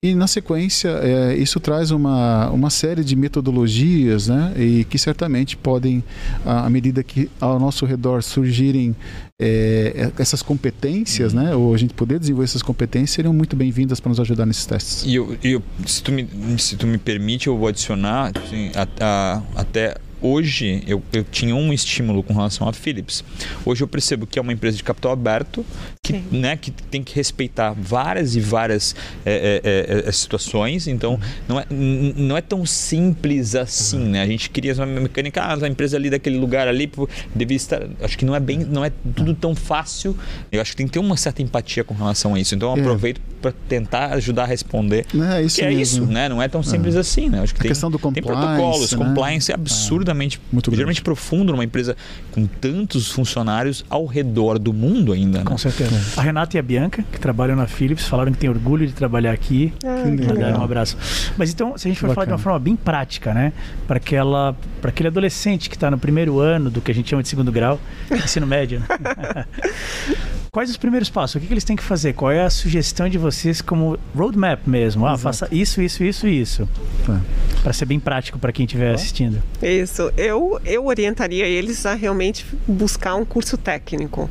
[0.04, 5.56] E na sequência, é, isso traz uma, uma série de metodologias, né, e que certamente
[5.56, 6.04] podem,
[6.46, 8.94] à medida que ao nosso redor surgirem
[9.42, 11.42] é, essas competências, uhum.
[11.42, 14.66] né, ou a gente poder desenvolver essas competências, seriam muito bem-vindas para nos ajudar nesses
[14.66, 15.06] testes.
[15.06, 16.28] E eu, eu, se, tu me,
[16.58, 21.55] se tu me permite, eu vou adicionar assim, a, a, até hoje eu, eu tinha
[21.55, 23.24] um estímulo com relação a Philips.
[23.65, 25.65] Hoje eu percebo que é uma empresa de capital aberto
[26.01, 28.95] que, né, que tem que respeitar várias e várias
[29.26, 30.88] é, é, é, situações.
[30.88, 31.19] Então uhum.
[31.47, 33.99] não, é, não é tão simples assim.
[33.99, 34.21] Né?
[34.21, 36.89] A gente queria uma mecânica, ah, a empresa ali daquele lugar ali
[37.36, 37.82] devia estar.
[38.01, 40.17] Acho que não é bem, não é tudo tão fácil.
[40.51, 42.55] Eu acho que tem que ter uma certa empatia com relação a isso.
[42.55, 42.80] Então eu é.
[42.80, 45.05] aproveito para tentar ajudar a responder.
[45.13, 46.30] É, isso que é isso, né?
[46.30, 46.99] Não é tão simples é.
[46.99, 47.41] assim, né?
[47.41, 48.97] Acho que a tem, questão do compliance, tem protocolos, né?
[48.97, 50.12] compliance é absurdamente,
[50.51, 51.95] Muito geralmente profundo numa empresa
[52.32, 55.39] com tantos funcionários ao redor do mundo ainda.
[55.39, 55.45] Né?
[55.45, 56.20] Com certeza.
[56.20, 59.32] A Renata e a Bianca, que trabalham na Philips, falaram que tem orgulho de trabalhar
[59.32, 59.74] aqui.
[59.84, 60.03] Ah,
[60.36, 60.97] dar um abraço.
[61.38, 62.16] Mas então, se a gente for Bacana.
[62.16, 63.53] falar de uma forma bem prática, né?
[63.88, 67.24] Para aquela, para aquele adolescente que está no primeiro ano do que a gente chama
[67.24, 67.80] de segundo grau,
[68.11, 68.82] ensino médio.
[70.53, 71.38] Quais os primeiros passos?
[71.38, 72.14] O que, que, eles têm que fazer?
[72.14, 75.03] Qual é a sugestão de vocês como roadmap mesmo?
[75.07, 76.70] Ah, faça isso, isso, isso e isso.
[77.09, 77.64] É.
[77.64, 79.41] Para ser bem prático para quem estiver assistindo.
[79.64, 80.03] Isso.
[80.18, 84.30] Eu, eu orientaria eles a realmente buscar um curso técnico.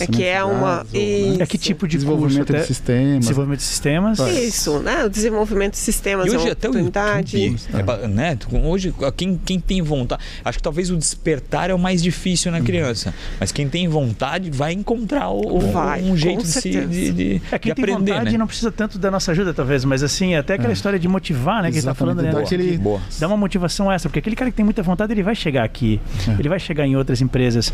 [0.00, 0.86] É que é uma.
[0.92, 1.36] E...
[1.38, 2.62] É que tipo de desenvolvimento curso?
[2.62, 3.20] de sistemas.
[3.20, 4.18] Desenvolvimento de sistemas.
[4.18, 5.04] Isso, né?
[5.04, 7.36] O desenvolvimento de sistemas e hoje é uma até oportunidade.
[7.36, 8.08] O YouTube, é.
[8.08, 8.38] né?
[8.64, 10.22] Hoje, quem, quem tem vontade.
[10.44, 13.14] Acho que talvez o despertar é o mais difícil na criança.
[13.38, 17.42] Mas quem tem vontade vai encontrar o um, Vai, um jeito de, se, de, de,
[17.50, 18.38] É, quem de tem aprender, vontade né?
[18.38, 20.72] não precisa tanto da nossa ajuda, talvez, mas assim, até aquela É.
[20.72, 21.70] história de motivar, né?
[21.70, 22.28] Que ele tá Exatamente, falando, né?
[22.28, 22.44] dá Boa.
[22.44, 23.00] aquele- Boa.
[23.18, 26.00] Dá uma motivação extra, porque aquele cara que tem muita vontade, ele vai chegar aqui,
[26.28, 26.32] É.
[26.38, 27.72] ele vai chegar em outras empresas.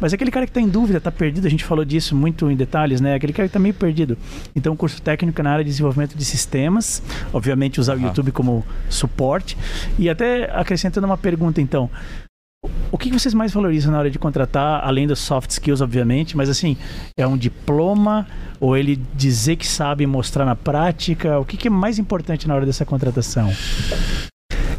[0.00, 2.56] Mas aquele cara que está em dúvida, está perdido, a gente falou disso muito em
[2.56, 3.14] detalhes, né?
[3.14, 4.16] Aquele cara que está meio perdido.
[4.54, 7.02] Então, curso técnico na área de desenvolvimento de sistemas,
[7.32, 8.00] obviamente usar o.
[8.00, 9.56] YouTube como suporte.
[9.98, 11.90] E até acrescentando uma pergunta, então.
[12.92, 16.48] O que vocês mais valorizam na hora de contratar, além dos soft skills, obviamente, mas
[16.48, 16.76] assim,
[17.16, 18.24] é um diploma
[18.60, 21.40] ou ele dizer que sabe mostrar na prática?
[21.40, 23.52] O que, que é mais importante na hora dessa contratação?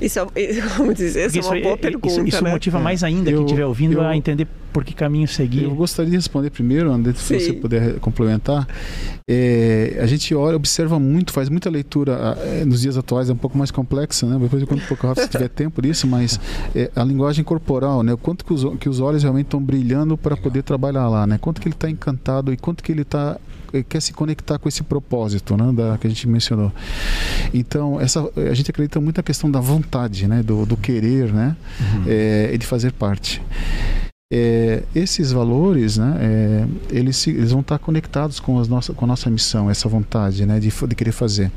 [0.05, 0.25] Isso é,
[0.77, 2.51] vamos dizer, essa é uma boa isso, pergunta, isso, isso né?
[2.51, 2.81] motiva É.
[2.81, 5.63] mais ainda quem Eu- estiver ouvindo eu- a entender por que caminho seguir.
[5.63, 7.39] Eu gostaria de responder primeiro, André, se Sim.
[7.39, 8.67] você puder complementar.
[9.29, 13.37] É, a gente olha, observa muito, faz muita leitura é, nos dias atuais, é um
[13.37, 14.37] pouco mais complexa, né?
[14.39, 16.39] Depois eu conto um pouco rápido se tiver tempo disso, mas
[16.75, 18.13] é, a linguagem corporal, né?
[18.13, 21.37] O quanto que os, que os olhos realmente estão brilhando para poder trabalhar lá, né?
[21.39, 24.69] Quanto que ele está encantado e quanto que ele tá eh, quer se conectar com
[24.69, 25.71] esse propósito, né?
[25.73, 26.71] Da, que a gente mencionou.
[27.53, 30.43] Então, essa, a gente acredita muito na questão da vontade, né?
[30.43, 31.55] Do, do querer, né?
[32.05, 33.41] É, e de fazer parte.
[34.35, 36.65] É, esses valores, né, é,
[36.97, 40.43] eles, se- eles vão estar conectados com, as nossa, com a nossa missão, essa vontade,
[40.43, 41.51] né, de, de querer fazer.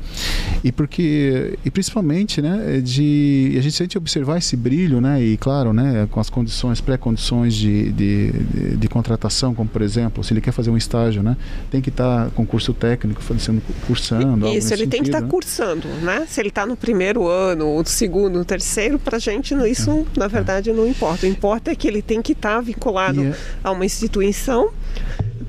[0.63, 5.19] E porque, e principalmente, né, de a gente se a gente observar esse brilho, né,
[5.23, 10.23] e claro, né, com as condições, pré-condições de, de, de, de contratação, como por exemplo,
[10.23, 11.35] se ele quer fazer um estágio, né,
[11.71, 14.47] tem que estar com curso técnico, fazendo cursando.
[14.49, 15.27] Isso, ele tem que sentido, estar né?
[15.27, 16.25] cursando, né?
[16.29, 20.05] Se ele está no primeiro ano, ou no segundo, no terceiro, para a gente isso,
[20.15, 21.25] na verdade, não importa.
[21.25, 24.69] O importa é que ele tem que estar vinculado E é- a uma instituição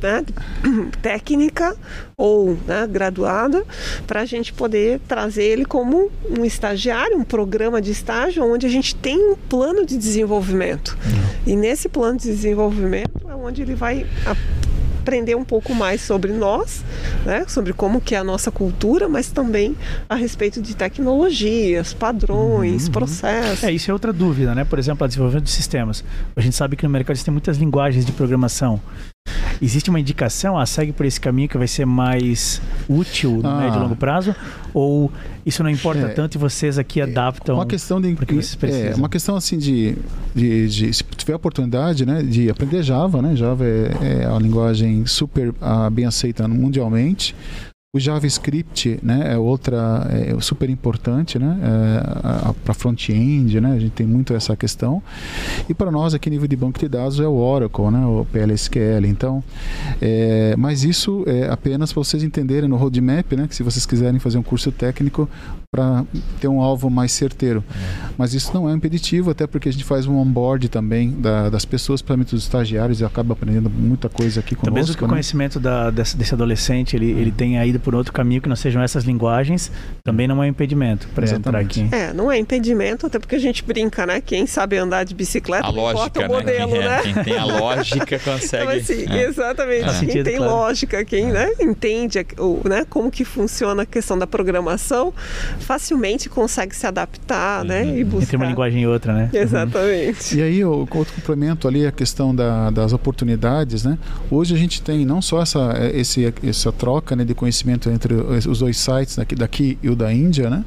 [0.00, 0.24] né,
[1.02, 1.76] técnica
[2.16, 3.64] ou né, graduada
[4.06, 8.68] para a gente poder trazer ele como um estagiário, um programa de estágio onde a
[8.68, 10.96] gente tem um plano de desenvolvimento.
[11.46, 14.06] E nesse plano de desenvolvimento é onde ele vai
[15.08, 16.84] aprender um pouco mais sobre nós,
[17.24, 19.74] né, sobre como que é a nossa cultura, mas também
[20.06, 23.64] a respeito de tecnologias, padrões, processos.
[23.64, 24.64] É, isso é outra dúvida, né?
[24.64, 26.04] Por exemplo, a desenvolvimento de sistemas.
[26.36, 28.80] A gente sabe que no mercado existem muitas linguagens de programação.
[29.60, 33.58] Existe uma indicação, ah, segue por esse caminho que vai ser mais útil no Ah.
[33.60, 34.34] médio e longo prazo?
[34.72, 35.10] Ou
[35.44, 36.08] isso não importa É.
[36.08, 37.56] tanto e vocês aqui adaptam?
[37.56, 38.08] uma questão de
[38.62, 39.96] é, uma questão assim de,
[40.34, 44.38] de, de- se tiver a oportunidade né de aprender Java né Java é, é a
[44.38, 47.34] linguagem super ah, bem aceita mundialmente
[47.94, 53.92] o JavaScript né é outra é super importante né é, para front-end né a gente
[53.92, 55.02] tem muito essa questão
[55.70, 59.06] e para nós aqui nível de banco de dados é o Oracle né o PLSQL
[59.06, 59.42] então
[60.02, 64.18] é, mas isso é apenas para vocês entenderem no roadmap né que se vocês quiserem
[64.20, 65.26] fazer um curso técnico
[65.74, 66.04] para
[66.40, 67.62] ter um alvo mais certeiro.
[68.16, 71.66] Mas isso não é impeditivo, até porque a gente faz um onboard também da- das
[71.66, 75.04] pessoas, principalmente dos estagiários, e acaba aprendendo muita coisa aqui Então, mesmo que conosco.
[75.04, 75.10] o né?
[75.12, 78.82] conhecimento da- desse, desse adolescente ele, ele tenha ido por outro caminho que não sejam
[78.82, 79.70] essas linguagens,
[80.04, 81.88] também não é um impedimento para entrar aqui.
[81.92, 84.20] É, não é impedimento, até porque a gente brinca, né?
[84.20, 86.76] Quem sabe andar de bicicleta, A não importa lógica, o modelo, né?
[86.76, 87.00] Quem, é- né?
[87.02, 88.64] quem tem a lógica consegue.
[88.64, 89.24] Então, assim, é.
[89.24, 89.84] exatamente.
[89.84, 90.52] Faz Quem sentido, tem claro.
[90.52, 95.12] lógica, quem né, entende o, né, como que funciona a questão da programação,
[95.60, 97.84] facilmente consegue se adaptar, né?
[97.98, 98.22] E buscar.
[98.24, 99.30] Entre uma linguagem e outra, né?
[99.32, 100.36] Exatamente.
[100.38, 103.98] E aí, o outro complemento ali, a questão da- das oportunidades, né?
[104.30, 108.14] Hoje a gente tem não só essa, eh, esse, essa troca né, de conhecimento entre
[108.14, 110.64] os dois sites, daqui, daqui e o da Índia, né?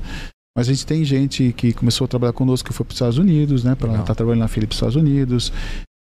[0.56, 3.18] Mas a gente tem gente que começou a trabalhar conosco que foi para os Estados
[3.18, 3.76] Unidos, né?
[3.76, 5.52] Para estar trabalhando na Philips Estados Unidos.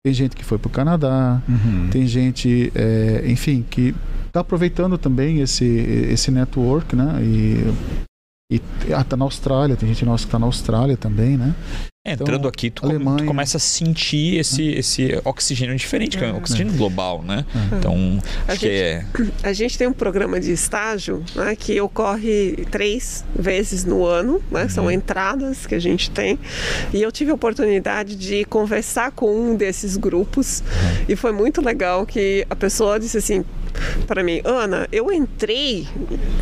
[0.03, 1.41] Tem gente que foi para o Canadá.
[1.47, 1.89] Uhum.
[1.89, 3.95] Tem gente, é, enfim, que
[4.27, 7.23] está aproveitando também esse, esse network, né?
[7.23, 11.55] E, e ah, tá na Austrália, tem gente nossa que está na Austrália também, né?
[12.03, 13.19] É, Entrando aqui, tu, Alemanha.
[13.19, 17.45] tu começa a sentir esse, esse oxigênio diferente, que é um oxigênio global, né?
[17.71, 17.75] É.
[17.77, 19.05] Então, A acho que é.
[19.43, 24.67] A gente tem um programa de estágio né, que ocorre três vezes no ano, né,
[24.67, 24.91] são Uhum.
[24.91, 26.39] entradas que a gente tem.
[26.91, 31.05] E eu tive a oportunidade de conversar com um desses grupos Uhum.
[31.07, 33.45] e foi muito legal que a pessoa disse assim
[34.07, 35.87] para mim, Ana, eu entrei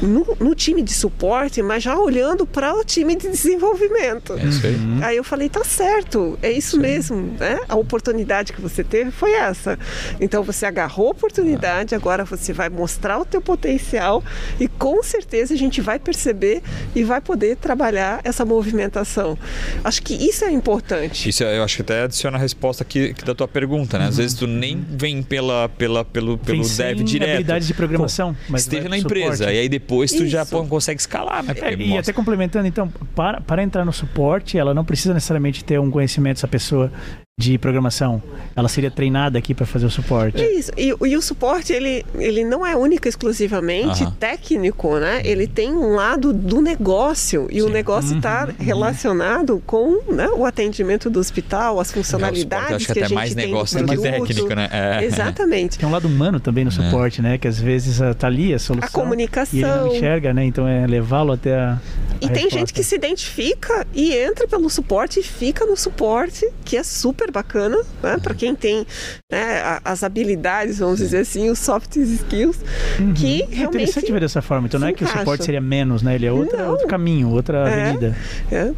[0.02, 4.34] no, no time de suporte, mas já olhando para o time de desenvolvimento.
[4.34, 4.76] É isso aí.
[5.02, 7.60] Aí eu falei, tá certo, é isso mesmo, né?
[7.68, 9.78] A oportunidade que você teve foi essa.
[10.20, 14.24] Então você agarrou a oportunidade, agora você vai mostrar o teu potencial
[14.60, 16.62] e com certeza a gente vai perceber
[16.96, 19.38] e vai poder trabalhar essa movimentação.
[19.84, 21.30] Acho que isso é importante.
[21.30, 24.08] Isso eu acho que até adiciona a resposta aqui, aqui da tua pergunta, né?
[24.08, 27.36] Às vezes tu nem vem pela, pela, pelo, pelo dev sem direto.
[27.36, 29.36] habilidades de programação, mas Esteja vai na empresa.
[29.38, 29.56] suporte.
[29.56, 30.52] E aí depois tu já Isso.
[30.52, 31.52] pô, consegue escalar, né?
[31.52, 35.14] É, Porque e mostra- até complementando, então, para, para entrar no suporte, ela não precisa
[35.14, 36.92] necessariamente ter um conhecimento, essa pessoa,
[37.40, 38.22] de programação,
[38.54, 40.44] ela seria treinada aqui para fazer o suporte.
[40.44, 40.72] Isso.
[40.76, 44.12] E, e, o suporte ele, ele não é única exclusivamente uhum.
[44.12, 45.22] técnico, né?
[45.24, 47.68] Ele tem um lado do negócio e Sim.
[47.68, 48.54] o negócio está uhum.
[48.66, 53.08] relacionado com né, o atendimento do hospital, as funcionalidades é, acho que, que até a
[53.08, 54.70] gente mais tem negócio do que técnico, né?
[54.70, 55.06] É.
[55.06, 55.80] Exatamente.
[55.80, 56.74] Tem um lado humano também no é.
[56.74, 57.38] suporte, né?
[57.38, 58.90] Que às vezes está ali a solução.
[58.90, 59.58] A comunicação.
[59.58, 60.44] E ele não enxerga, né?
[60.44, 61.80] Então é levá-lo até a
[62.22, 62.60] E tem resposta.
[62.60, 67.32] gente que se identifica e entra pelo suporte e fica no suporte, que é super
[67.32, 68.18] bacana, né?
[68.22, 68.86] Para quem tem
[69.32, 72.60] né, as habilidades, vamos dizer assim, os soft skills,
[73.00, 73.14] uhum.
[73.14, 73.62] que realmente.
[73.62, 74.68] É interessante ver dessa forma.
[74.68, 75.18] Então não é que encaixa.
[75.18, 76.16] o suporte seria menos, né?
[76.16, 78.18] Ele é outra, outro caminho, outra é, avenida.
[78.52, 78.74] É.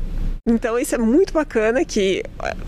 [0.45, 2.23] Então isso é muito bacana que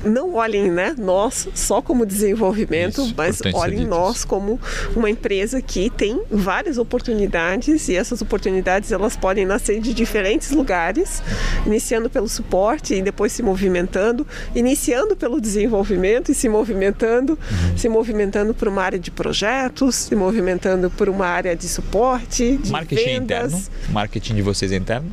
[0.05, 4.59] não olhem né, nós só como desenvolvimento, isso, mas olhem nós como
[4.95, 11.23] uma empresa que tem várias oportunidades e essas oportunidades elas podem nascer de diferentes lugares,
[11.65, 17.77] iniciando pelo suporte e depois se movimentando, iniciando pelo desenvolvimento e se movimentando, uhum.
[17.77, 22.71] se movimentando por uma área de projetos, se movimentando por uma área de suporte, de
[22.71, 23.53] marketing vendas.
[23.53, 25.11] interno, marketing de vocês é interno,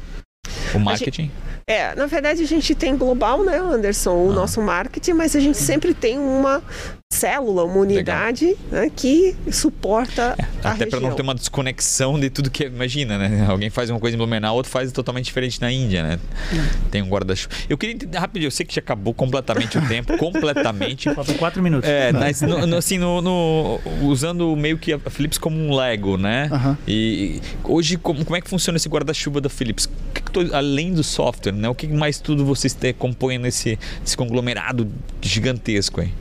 [0.74, 1.30] o marketing.
[1.70, 4.34] É, na verdade a gente tem global, né, Anderson, o ah.
[4.34, 6.60] nosso marketing, mas a gente sempre tem uma
[7.20, 12.30] célula, uma unidade né, que suporta é, a Até para não ter uma desconexão de
[12.30, 13.46] tudo que imagina, né?
[13.46, 16.20] Alguém faz uma coisa em Blumenau, outro faz totalmente diferente na Índia, né?
[16.90, 17.54] Tem um guarda-chuva.
[17.68, 21.12] Eu queria entender rapidinho, eu sei que já acabou completamente o tempo, completamente.
[21.12, 21.88] Faltam quatro minutos.
[21.88, 26.16] É, mas no, no, assim, no, no, usando meio que a Philips como um Lego,
[26.16, 26.48] né?
[26.50, 26.76] Uhum.
[26.88, 29.90] E hoje como, como é que funciona esse guarda-chuva da Philips?
[30.14, 31.68] Que que além do software, né?
[31.68, 34.90] O que mais tudo vocês compõem nesse, nesse conglomerado
[35.20, 36.12] gigantesco aí?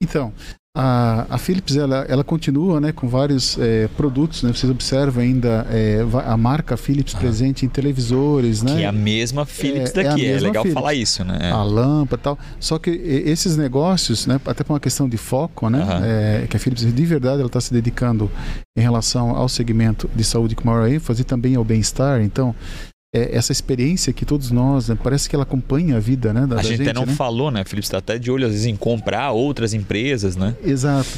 [0.00, 0.32] Então,
[0.80, 4.52] a, a Philips ela, ela continua né, com vários é, produtos, né?
[4.52, 7.18] Vocês observam ainda é, a marca Philips ah.
[7.18, 8.76] presente em televisores, né?
[8.76, 10.74] Que é a mesma Philips é, é daqui, é, é legal Philips.
[10.80, 11.50] falar isso, né?
[11.50, 12.38] A lâmpada e tal.
[12.60, 15.80] Só que esses negócios, né, até por uma questão de foco, né?
[15.80, 16.46] Uhum.
[16.46, 18.30] que a Philips de verdade ela está se dedicando
[18.76, 22.20] em relação ao segmento de saúde com maior ênfase e também ao bem-estar.
[22.20, 22.54] Então,
[23.10, 26.46] é, essa experiência que todos nós, né, parece que ela acompanha a vida, né?
[26.46, 27.14] Da, a gente, gente até não né?
[27.14, 27.64] falou, né?
[27.64, 30.54] Felipe está até de olho às vezes em comprar outras empresas, né?
[30.62, 31.08] Exato.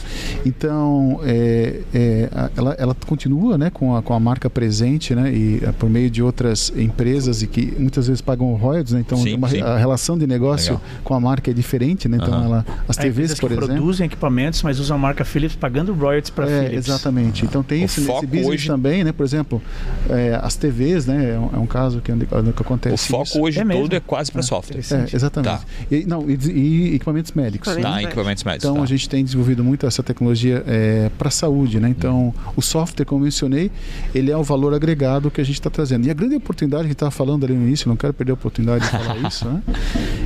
[0.47, 5.32] Então, é, é, ela, ela continua, né, com a, com a marca presente, né?
[5.32, 9.01] E é, por meio de outras empresas e que muitas vezes pagam royalties, né?
[9.01, 9.61] Então, sim, uma, sim.
[9.61, 11.01] a relação de negócio Legal.
[11.03, 12.18] com a marca é diferente, né?
[12.22, 12.45] Então, uhum.
[12.45, 16.49] ela, as TVs, por exemplo, produzem equipamentos, mas usam a marca Philips pagando royalties para
[16.49, 16.86] é, Philips.
[16.86, 17.45] Exatamente.
[17.45, 18.66] Então tem o esse, esse business hoje...
[18.68, 19.11] também, né?
[19.11, 19.61] Por exemplo,
[20.09, 21.34] é, as TVs, né?
[21.34, 22.12] É um, é um caso que,
[22.53, 22.95] que acontece.
[22.95, 23.41] O foco isso.
[23.41, 24.78] hoje é todo é quase para é, software.
[24.78, 25.51] É, exatamente.
[25.51, 25.64] Tá.
[25.91, 27.74] E, não, e, e, equipamentos médicos.
[27.76, 28.64] Tá, equipamentos médicos.
[28.64, 28.83] Então tá.
[28.83, 31.89] a gente tem desenvolvido muito essa tecnologia é, para a saúde, né?
[31.89, 32.53] Então hum.
[32.57, 33.70] o software, como eu mencionei,
[34.14, 36.07] ele é o valor agregado que a gente está trazendo.
[36.07, 38.33] E a grande oportunidade que a gente estava falando ali no início, não quero perder
[38.33, 39.62] a oportunidade de falar isso, né?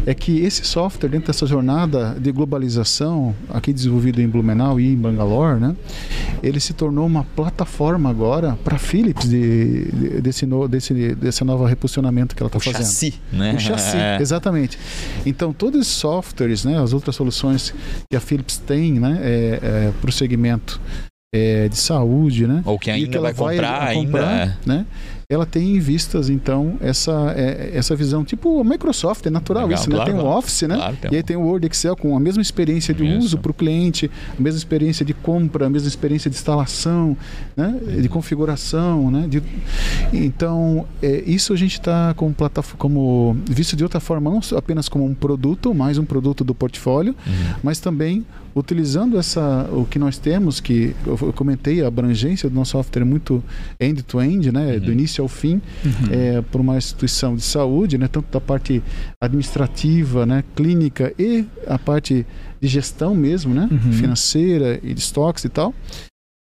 [0.07, 4.97] É que esse software dentro dessa jornada de globalização, aqui desenvolvido em Blumenau e em
[4.97, 5.77] Bangalore, né?
[6.43, 10.95] Ele se tornou uma plataforma agora para Philips de, de, desse, no, desse,
[11.45, 12.83] desse novo reposicionamento que ela está fazendo.
[12.83, 13.55] Chassi, né?
[13.55, 14.19] O chassi, é.
[14.21, 14.79] exatamente.
[15.25, 17.75] Então, todos os softwares, né, as outras soluções
[18.11, 20.81] que a Philips tem né, é, é, para o segmento
[21.35, 22.63] é, de saúde, né?
[22.65, 24.57] Ou que ainda que vai, vai comprar, comprar, ainda.
[24.65, 24.69] É.
[24.69, 24.87] Né?
[25.29, 29.81] Ela tem em vistas, então, essa, é, essa visão, tipo a Microsoft, é natural Legal,
[29.81, 29.97] isso, né?
[29.97, 30.77] Claro, tem o Office, né?
[30.77, 33.19] Claro, tem e aí tem o Word Excel com a mesma experiência de isso.
[33.19, 37.17] uso para o cliente, a mesma experiência de compra, a mesma experiência de instalação,
[37.57, 37.79] né?
[38.01, 39.27] de configuração, né?
[39.29, 39.43] De,
[40.13, 42.35] então, é, isso a gente está como,
[42.79, 47.15] como visto de outra forma, não apenas como um produto, mais um produto do portfólio,
[47.27, 47.55] uhum.
[47.63, 48.25] mas também
[48.55, 53.05] utilizando essa o que nós temos que eu comentei a abrangência do nosso software é
[53.05, 53.43] muito
[53.81, 54.81] end-to-end, -end, né, uhum.
[54.81, 56.13] do início ao fim, uhum.
[56.13, 58.83] é, por uma instituição de saúde, né, tanto da parte
[59.21, 62.25] administrativa, né, clínica e a parte
[62.61, 63.93] de gestão mesmo, né, uhum.
[63.93, 65.75] financeira e de estoques e tal.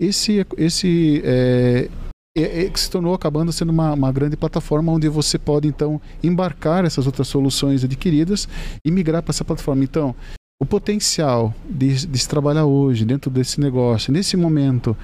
[0.00, 1.88] Esse esse é,
[2.36, 5.98] é, é, que se tornou acabando sendo uma, uma, grande plataforma onde você pode então
[6.22, 8.46] embarcar essas outras soluções adquiridas
[8.84, 9.82] e migrar para essa plataforma.
[9.82, 10.14] Então,
[10.61, 14.96] o potencial de, de se trabalhar hoje dentro desse negócio, nesse momento,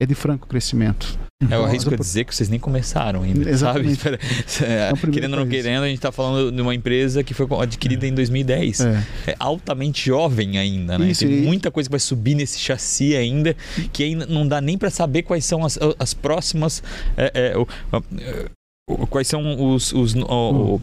[0.00, 1.18] é de franco crescimento.
[1.50, 4.00] É o risco de dizer que vocês nem começaram ainda, Exatamente.
[4.46, 4.70] sabe?
[4.70, 8.06] É, querendo ou não querendo, a gente está falando de uma empresa que foi adquirida
[8.06, 8.80] em 2010.
[8.80, 11.10] É, é altamente jovem ainda, né?
[11.10, 11.42] Isso, Tem e...
[11.42, 13.56] muita coisa que vai subir nesse chassi ainda,
[13.92, 16.82] que ainda não dá nem para saber quais são as, as próximas...
[17.16, 19.92] É, é, quais são os...
[19.92, 20.80] os o,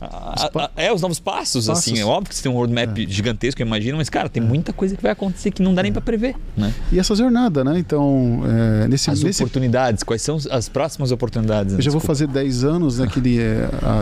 [0.00, 1.98] a, a, é, os novos passos, passos, assim.
[1.98, 3.06] É óbvio que você tem um roadmap é.
[3.06, 4.46] gigantesco, eu imagino, mas, cara, tem é.
[4.46, 6.72] muita coisa que vai acontecer que não dá nem para prever, né?
[6.90, 7.78] E essa jornada, né?
[7.78, 8.42] Então,
[8.82, 9.10] é, nesse...
[9.10, 9.42] As nesse...
[9.42, 11.72] oportunidades, quais são as próximas oportunidades?
[11.72, 11.78] Né?
[11.78, 13.38] Eu já vou fazer 10 anos, né, que, de,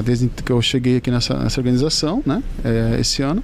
[0.04, 2.42] desde que eu cheguei aqui nessa, nessa organização, né?
[2.64, 3.42] É, esse ano.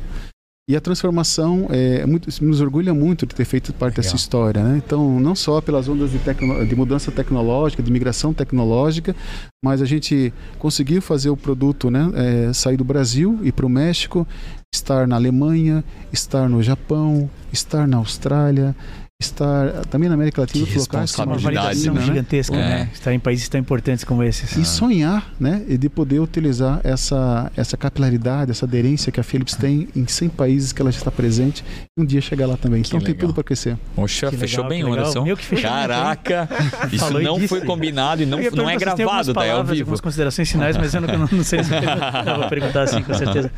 [0.71, 4.05] E a transformação é, muito, nos orgulha muito de ter feito parte Legal.
[4.05, 4.63] dessa história.
[4.63, 4.77] Né?
[4.87, 9.17] Então, não só pelas ondas de, tecno, de mudança tecnológica, de migração tecnológica,
[9.65, 13.69] mas a gente conseguiu fazer o produto né, é, sair do Brasil e para o
[13.69, 14.25] México,
[14.73, 18.73] estar na Alemanha, estar no Japão, estar na Austrália,
[19.21, 22.01] estar também na América Latina, que locais uma validação né?
[22.01, 22.59] gigantesca, é.
[22.59, 22.91] né?
[22.93, 24.57] Estar em países tão importantes como esses.
[24.57, 25.63] E sonhar, né?
[25.69, 30.31] E de poder utilizar essa essa capilaridade, essa aderência que a Philips tem em 100
[30.31, 31.63] países que ela já está presente,
[31.97, 32.81] e um dia chegar lá também.
[32.81, 33.13] Que então legal.
[33.13, 33.77] tem tudo para crescer.
[33.95, 35.25] Poxa, que fechou legal, bem, Anderson.
[35.25, 36.49] Meu que fechou Caraca,
[36.91, 37.49] isso não disse.
[37.49, 39.45] foi combinado e não, não é gravado, tá?
[39.45, 39.83] É ao vivo.
[39.83, 43.51] Algumas considerações finais, mas eu não, não sei se eu vou perguntar assim, com certeza.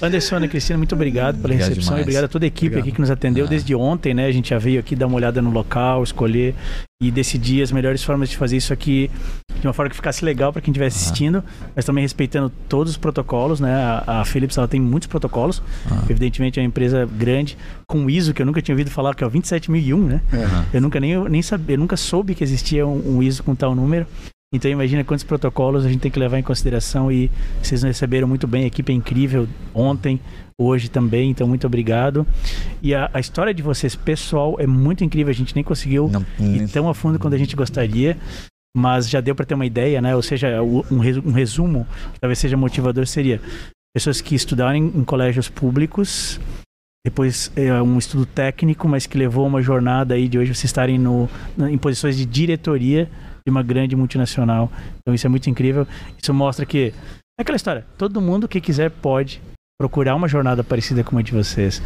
[0.00, 2.00] Anderson, Ana Cristina, muito obrigado pela obrigado recepção demais.
[2.00, 2.86] e obrigado a toda a equipe obrigado.
[2.86, 3.48] aqui que nos atendeu ah.
[3.48, 4.26] desde ontem, né?
[4.26, 6.54] A gente já veio aqui dar uma olhada no local, escolher
[7.02, 9.10] e decidir as melhores formas de fazer isso aqui
[9.60, 11.70] de uma forma que ficasse legal para quem estiver assistindo, ah.
[11.74, 13.74] mas também respeitando todos os protocolos, né?
[13.74, 16.04] A, a Philips ela tem muitos protocolos, ah.
[16.08, 17.56] evidentemente é uma empresa grande
[17.86, 20.20] com ISO que eu nunca tinha ouvido falar que é o 27001, né?
[20.32, 20.64] Uhum.
[20.72, 23.74] Eu nunca nem nem sabia, eu nunca soube que existia um, um ISO com tal
[23.74, 24.06] número.
[24.52, 27.30] Então imagina quantos protocolos a gente tem que levar em consideração e
[27.62, 30.18] vocês receberam muito bem, a equipe é incrível ontem,
[30.58, 32.26] hoje também, então muito obrigado.
[32.82, 36.24] E a, a história de vocês, pessoal, é muito incrível, a gente nem conseguiu não,
[36.38, 38.16] ir tão a fundo quanto a gente gostaria,
[38.74, 40.16] mas já deu para ter uma ideia, né?
[40.16, 43.42] Ou seja, um, um resumo que talvez seja motivador seria
[43.94, 46.40] pessoas que estudaram em, em colégios públicos,
[47.04, 50.98] depois é, um estudo técnico, mas que levou uma jornada aí de hoje vocês estarem
[50.98, 51.28] no,
[51.68, 53.10] em posições de diretoria
[53.48, 54.70] de uma grande multinacional.
[55.00, 55.86] Então isso é muito incrível.
[56.20, 56.92] Isso mostra que
[57.38, 59.40] é aquela história, todo mundo que quiser pode
[59.80, 61.80] procurar uma jornada parecida com a de vocês.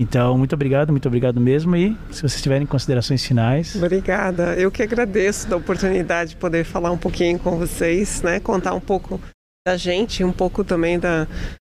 [0.00, 1.76] Então, muito obrigado, muito obrigado mesmo.
[1.76, 3.76] E se vocês tiverem considerações finais.
[3.76, 4.54] Obrigada.
[4.54, 8.40] Eu que agradeço da oportunidade de poder falar um pouquinho com vocês, né?
[8.40, 9.20] Contar um pouco
[9.66, 11.28] da gente, um pouco também da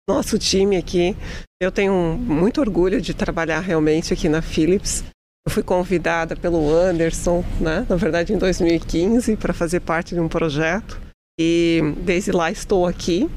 [0.09, 1.17] nosso time aqui.
[1.61, 5.05] Eu tenho muito orgulho de trabalhar realmente aqui na Philips.
[5.47, 10.29] Eu fui convidada pelo Anderson, né, na verdade em 2015, para fazer parte de um
[10.29, 11.01] projeto.
[11.39, 13.31] E desde lá estou aqui,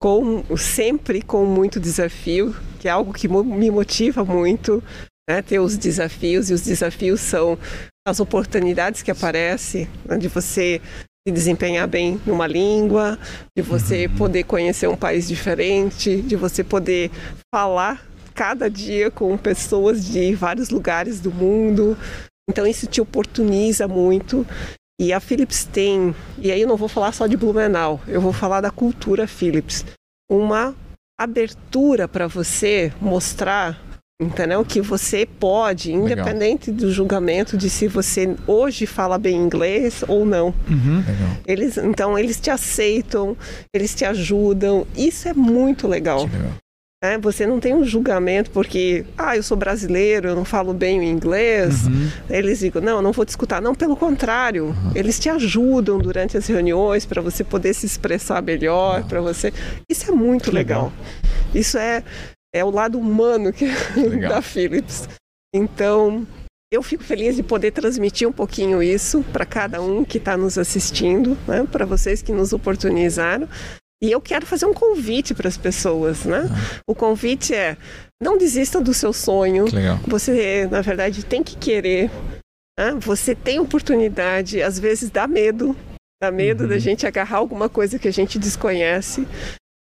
[0.00, 4.82] com sempre com muito desafio, que é algo que me motiva muito,
[5.28, 6.50] né, ter os desafios.
[6.50, 7.58] E os desafios são
[8.06, 10.80] as oportunidades que aparecem, né, de você
[11.26, 13.18] se desempenhar bem numa língua,
[13.56, 14.16] de você uhum.
[14.16, 17.10] poder conhecer um país diferente, de você poder
[17.52, 21.96] falar cada dia com pessoas de vários lugares do mundo.
[22.48, 24.46] Então isso te oportuniza muito.
[25.00, 28.32] E a Philips tem, e aí eu não vou falar só de Blumenau, eu vou
[28.32, 29.84] falar da cultura Philips.
[30.30, 30.74] Uma
[31.18, 33.82] abertura para você mostrar
[34.20, 34.64] entendeu?
[34.64, 36.86] Que você pode, independente Legal.
[36.86, 40.54] do julgamento de se você hoje fala bem inglês ou não.
[40.68, 41.04] Uhum.
[41.46, 43.36] Eles, então eles te aceitam,
[43.74, 44.86] eles te ajudam.
[44.96, 46.22] Isso é muito legal.
[46.22, 46.52] legal.
[47.02, 50.98] É, você não tem um julgamento porque, ah, eu sou brasileiro, eu não falo bem
[50.98, 51.86] o inglês.
[51.86, 52.10] Uhum.
[52.30, 53.60] Eles digam, não, não vou te escutar.
[53.60, 54.92] Não, pelo contrário, uhum.
[54.94, 59.08] eles te ajudam durante as reuniões para você poder se expressar melhor, uhum.
[59.08, 59.52] para você.
[59.90, 60.84] Isso é muito legal.
[60.84, 60.92] legal.
[61.54, 62.02] Isso é,
[62.54, 63.66] é o lado humano que,
[64.26, 65.06] da Philips.
[65.54, 66.26] Então,
[66.72, 70.56] eu fico feliz de poder transmitir um pouquinho isso para cada um que está nos
[70.58, 71.66] assistindo, né?
[71.70, 73.48] para vocês que nos oportunizaram.
[74.02, 76.48] E eu quero fazer um convite para as pessoas, né?
[76.50, 76.80] Ah.
[76.86, 77.76] O convite é:
[78.22, 79.64] não desista do seu sonho.
[80.06, 82.10] Você, na verdade, tem que querer.
[82.78, 82.92] Né?
[83.00, 85.74] Você tem oportunidade, às vezes dá medo,
[86.22, 86.68] dá medo uhum.
[86.68, 89.26] da gente agarrar alguma coisa que a gente desconhece.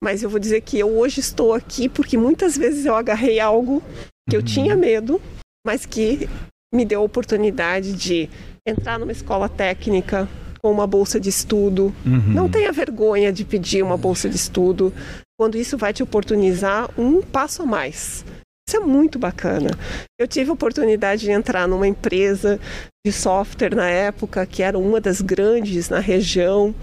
[0.03, 3.83] Mas eu vou dizer que eu hoje estou aqui porque muitas vezes eu agarrei algo
[4.29, 4.47] que eu uhum.
[4.47, 5.21] tinha medo,
[5.67, 6.29] mas que
[6.73, 8.29] me deu a oportunidade de
[8.67, 10.29] entrar numa escola técnica,
[10.67, 11.95] com uma bolsa de estudo.
[12.05, 12.33] Uhum.
[12.33, 14.93] Não tenha vergonha de pedir uma bolsa de estudo,
[15.39, 18.25] quando isso vai te oportunizar um passo a mais.
[18.69, 19.71] Isso é muito bacana.
[20.19, 22.59] Eu tive a oportunidade de entrar numa empresa
[23.07, 26.75] de software na época, que era uma das grandes na região.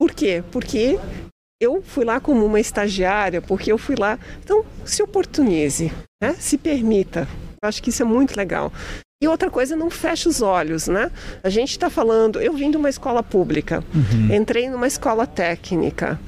[0.00, 0.42] Por quê?
[0.50, 0.98] Porque
[1.60, 4.18] eu fui lá como uma estagiária, porque eu fui lá.
[4.42, 6.32] Então, se oportunize, né?
[6.32, 7.28] se permita.
[7.62, 8.72] Eu acho que isso é muito legal.
[9.20, 11.10] E outra coisa, não feche os olhos, né?
[11.42, 14.34] A gente está falando, eu vim de uma escola pública, uhum.
[14.34, 16.20] entrei numa escola técnica,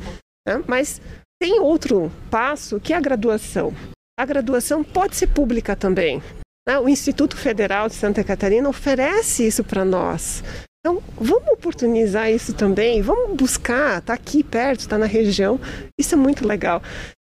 [0.47, 0.63] né?
[0.67, 1.01] mas
[1.41, 3.73] tem outro passo que é a graduação.
[4.19, 6.21] A graduação pode ser pública também.
[6.69, 6.79] Né?
[6.79, 10.43] O Instituto Federal de Santa Catarina oferece isso para nós.
[10.81, 15.61] Então, vamos oportunizar isso também, vamos buscar, está aqui perto, está na região,
[15.99, 16.83] isso é muito legal.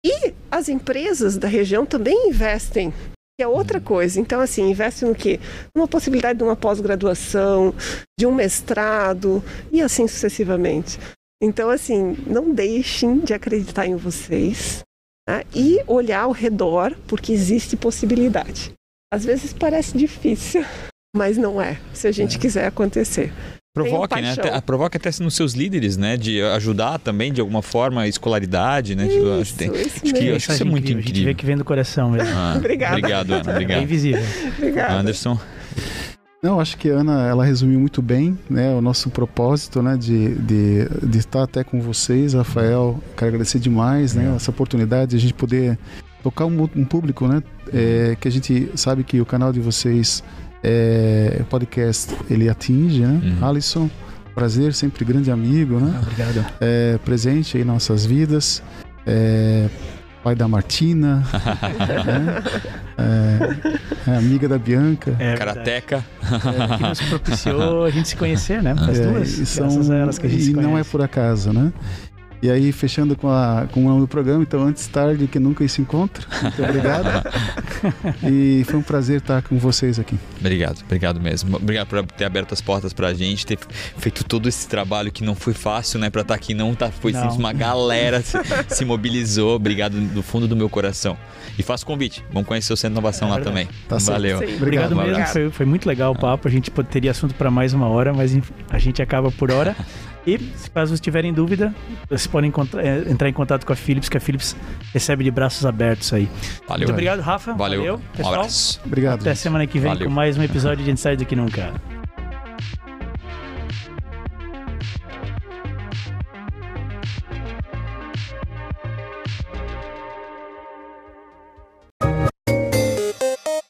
[0.05, 2.93] E as empresas da região também investem
[3.37, 4.19] que é outra coisa.
[4.19, 5.39] Então, assim, investe no quê?
[5.75, 7.73] Uma possibilidade de uma pós-graduação,
[8.19, 10.99] de um mestrado e assim sucessivamente.
[11.41, 14.83] Então, assim, não deixem de acreditar em vocês.
[15.27, 15.43] né?
[15.55, 18.73] e olhar ao redor, porque existe possibilidade.
[19.11, 20.63] Às vezes parece difícil,
[21.15, 22.39] mas não é, se a gente é.
[22.39, 23.31] quiser acontecer.
[23.73, 24.33] Provoque, né?
[24.33, 26.17] Até, provoque até nos seus líderes, né?
[26.17, 29.07] De ajudar também de alguma forma a escolaridade, né?
[29.07, 30.99] Isso, acho, tem, acho que, acho que isso é muito incrível.
[30.99, 32.29] A gente vê que vem do coração mesmo.
[32.35, 32.97] Ah, Obrigada.
[32.97, 33.51] Obrigado, Ana.
[33.51, 33.79] Obrigado.
[33.79, 34.23] É invisível.
[34.57, 34.93] Obrigada.
[34.95, 35.39] Anderson.
[36.43, 40.33] Não, acho que a Ana ela resumiu muito bem né, o nosso propósito né, de,
[40.35, 42.99] de, de estar até com vocês, Rafael.
[43.15, 45.77] Quero agradecer demais né, essa oportunidade de a gente poder
[46.23, 50.23] tocar um, um público né, é, que a gente sabe que o canal de vocês,
[50.63, 53.01] é, podcast, ele atinge.
[53.01, 53.21] Né?
[53.23, 53.47] Uhum.
[53.47, 53.89] Alisson,
[54.33, 55.79] prazer, sempre grande amigo.
[55.79, 55.99] Né?
[56.01, 56.45] obrigado.
[56.59, 58.61] É, presente em nossas vidas.
[59.05, 59.67] É,
[60.23, 61.23] pai da Martina,
[62.05, 62.43] né?
[64.07, 65.15] é, é, amiga da Bianca.
[65.19, 66.05] É, Karateca.
[66.23, 68.75] É, que nos propiciou a gente se conhecer, né?
[68.77, 71.73] As é, duas, e são, elas que a gente E não é por acaso, né?
[72.41, 75.67] E aí, fechando com, a, com o nome do programa, então, antes tarde que nunca
[75.67, 76.25] se encontra.
[76.41, 77.05] Muito obrigado.
[78.27, 80.17] e foi um prazer estar com vocês aqui.
[80.39, 81.55] Obrigado, obrigado mesmo.
[81.55, 83.59] Obrigado por ter aberto as portas para a gente, ter
[83.97, 86.55] feito todo esse trabalho que não foi fácil, né, para estar aqui.
[86.55, 87.29] Não tá, foi não.
[87.35, 88.35] uma galera se,
[88.75, 89.55] se, mobilizou.
[89.55, 91.15] Obrigado do fundo do meu coração.
[91.59, 93.67] E faço convite, vamos conhecer o Centro de Inovação é lá também.
[93.87, 94.39] Tá Valeu.
[94.39, 94.55] Sim.
[94.55, 96.47] Obrigado, obrigado mesmo, foi, foi, muito legal o papo.
[96.47, 98.35] A gente teria assunto para mais uma hora, mas
[98.69, 99.75] a gente acaba por hora.
[100.25, 100.37] E,
[100.73, 101.73] caso tiverem dúvida,
[102.07, 104.55] vocês podem é, entrar em contato com a Philips, que a Philips
[104.93, 106.29] recebe de braços abertos aí.
[106.67, 106.79] Valeu.
[106.79, 107.53] Muito obrigado, Rafa.
[107.53, 107.79] Valeu.
[107.79, 108.33] Valeu pessoal.
[108.33, 108.81] Um abraço.
[108.85, 109.21] Obrigado.
[109.21, 110.07] Até semana que vem Valeu.
[110.07, 111.73] com mais um episódio de Inside do que nunca.